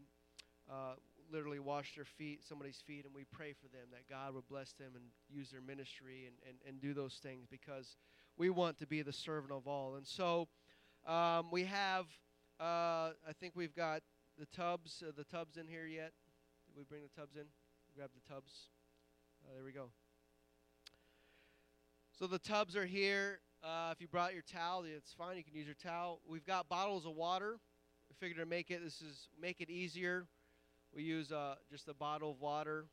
uh, 0.70 0.96
literally 1.32 1.60
wash 1.60 1.96
their 1.96 2.06
feet, 2.06 2.44
somebody's 2.48 2.82
feet, 2.86 3.06
and 3.06 3.14
we 3.14 3.24
pray 3.32 3.54
for 3.54 3.68
them 3.68 3.88
that 3.92 4.10
God 4.10 4.34
would 4.34 4.48
bless 4.48 4.74
them 4.74 4.92
and 4.96 5.04
use 5.30 5.50
their 5.50 5.62
ministry 5.62 6.28
and, 6.28 6.36
and, 6.48 6.58
and 6.68 6.82
do 6.82 6.94
those 6.94 7.20
things 7.22 7.46
because 7.50 7.98
we 8.38 8.50
want 8.50 8.80
to 8.80 8.88
be 8.88 9.02
the 9.02 9.14
servant 9.14 9.54
of 9.54 9.68
all. 9.68 9.96
And 9.96 10.06
so 10.06 10.48
um, 11.08 11.48
we 11.52 11.64
have, 11.64 12.06
uh, 12.60 13.12
I 13.28 13.34
think 13.40 13.54
we've 13.56 13.76
got 13.76 14.02
the 14.38 14.46
tubs, 14.48 15.04
the 15.16 15.24
tubs 15.24 15.58
in 15.58 15.68
here 15.68 15.86
yet? 15.86 16.12
Did 16.68 16.78
we 16.78 16.84
bring 16.84 17.02
the 17.02 17.22
tubs 17.22 17.36
in? 17.36 17.46
Grab 17.96 18.10
the 18.14 18.34
tubs. 18.34 18.52
Uh, 19.46 19.54
there 19.56 19.64
we 19.64 19.72
go. 19.72 19.90
So 22.18 22.28
the 22.28 22.40
tubs 22.40 22.78
are 22.78 22.86
here. 22.86 23.40
Uh, 23.62 23.90
if 23.92 24.00
you 24.00 24.08
brought 24.08 24.34
your 24.34 24.42
towel, 24.42 24.86
it's 24.86 25.12
fine. 25.12 25.36
You 25.36 25.44
can 25.44 25.54
use 25.54 25.66
your 25.66 25.76
towel. 25.76 26.22
We've 26.26 26.46
got 26.46 26.70
bottles 26.70 27.06
of 27.06 27.14
water. 27.14 27.60
We 28.10 28.16
figured 28.18 28.40
to 28.40 28.50
make 28.50 28.72
it 28.72 28.82
this 28.82 29.02
is 29.02 29.28
make 29.38 29.60
it 29.60 29.70
easier. 29.70 30.26
We 30.96 31.04
use 31.04 31.34
uh, 31.34 31.56
just 31.70 31.90
a 31.90 31.94
bottle 31.94 32.32
of 32.32 32.40
water, 32.40 32.86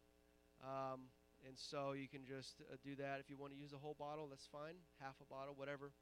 um, 0.65 1.03
and 1.47 1.57
so 1.57 1.93
you 1.93 2.09
can 2.09 2.25
just 2.25 2.63
uh, 2.63 2.75
do 2.83 2.97
that. 2.97 3.21
If 3.21 3.31
you 3.31 3.37
want 3.37 3.53
to 3.53 3.59
use 3.59 3.73
a 3.73 3.77
whole 3.77 3.95
bottle, 3.97 4.27
that's 4.29 4.49
fine. 4.51 4.75
Half 4.99 5.15
a 5.23 5.33
bottle, 5.33 5.55
whatever. 5.57 5.93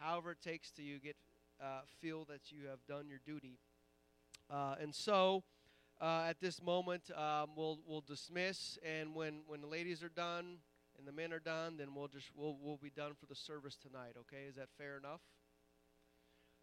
However 0.00 0.32
it 0.32 0.42
takes 0.42 0.72
to 0.72 0.82
you 0.82 0.98
get 0.98 1.14
uh, 1.62 1.82
feel 2.00 2.24
that 2.24 2.50
you 2.50 2.66
have 2.68 2.84
done 2.88 3.08
your 3.08 3.20
duty. 3.24 3.60
Uh, 4.50 4.74
and 4.80 4.92
so. 4.92 5.44
Uh, 6.00 6.26
at 6.28 6.38
this 6.38 6.62
moment, 6.62 7.10
um, 7.16 7.48
we'll 7.56 7.80
we'll 7.84 8.04
dismiss, 8.06 8.78
and 8.86 9.16
when 9.16 9.40
when 9.48 9.60
the 9.60 9.66
ladies 9.66 10.00
are 10.00 10.08
done, 10.08 10.58
and 10.98 11.06
the 11.06 11.12
men 11.12 11.32
are 11.32 11.38
done, 11.38 11.76
then 11.76 11.94
we'll 11.94 12.08
just 12.08 12.28
we'll 12.34 12.56
we'll 12.60 12.76
be 12.76 12.90
done 12.90 13.12
for 13.18 13.26
the 13.26 13.34
service 13.34 13.76
tonight. 13.76 14.14
Okay, 14.18 14.44
is 14.48 14.56
that 14.56 14.68
fair 14.76 14.98
enough? 14.98 15.20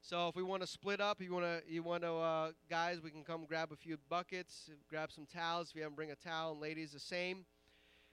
So 0.01 0.27
if 0.27 0.35
we 0.35 0.43
want 0.43 0.61
to 0.61 0.67
split 0.67 1.01
up, 1.01 1.19
you 1.21 1.33
want 1.33 1.45
to 1.45 1.61
you 1.67 1.81
want 1.81 2.03
to 2.03 2.13
uh, 2.13 2.51
guys, 2.69 3.01
we 3.01 3.09
can 3.09 3.23
come 3.23 3.45
grab 3.45 3.71
a 3.71 3.75
few 3.75 3.97
buckets, 4.09 4.69
grab 4.89 5.11
some 5.11 5.25
towels. 5.25 5.69
If 5.69 5.75
you 5.77 5.81
haven't 5.81 5.95
bring 5.95 6.11
a 6.11 6.15
towel, 6.15 6.51
and 6.51 6.61
ladies 6.61 6.91
the 6.91 6.99
same. 6.99 7.45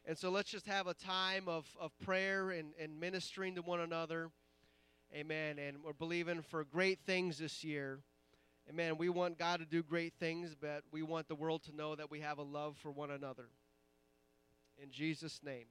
And 0.04 0.18
so 0.18 0.30
let's 0.30 0.50
just 0.50 0.66
have 0.66 0.88
a 0.88 0.94
time 0.94 1.44
of, 1.46 1.66
of 1.78 1.96
prayer 2.00 2.50
and, 2.50 2.72
and 2.80 2.98
ministering 2.98 3.54
to 3.54 3.62
one 3.62 3.80
another. 3.80 4.30
Amen. 5.14 5.58
And 5.58 5.84
we're 5.84 5.92
believing 5.92 6.42
for 6.42 6.64
great 6.64 6.98
things 7.06 7.38
this 7.38 7.62
year. 7.62 8.00
Amen. 8.68 8.96
We 8.96 9.08
want 9.08 9.38
God 9.38 9.60
to 9.60 9.66
do 9.66 9.82
great 9.82 10.14
things, 10.18 10.56
but 10.60 10.82
we 10.90 11.02
want 11.02 11.28
the 11.28 11.34
world 11.34 11.62
to 11.64 11.76
know 11.76 11.94
that 11.94 12.10
we 12.10 12.20
have 12.20 12.38
a 12.38 12.42
love 12.42 12.76
for 12.78 12.90
one 12.90 13.10
another. 13.10 13.48
In 14.82 14.90
Jesus' 14.90 15.40
name. 15.44 15.66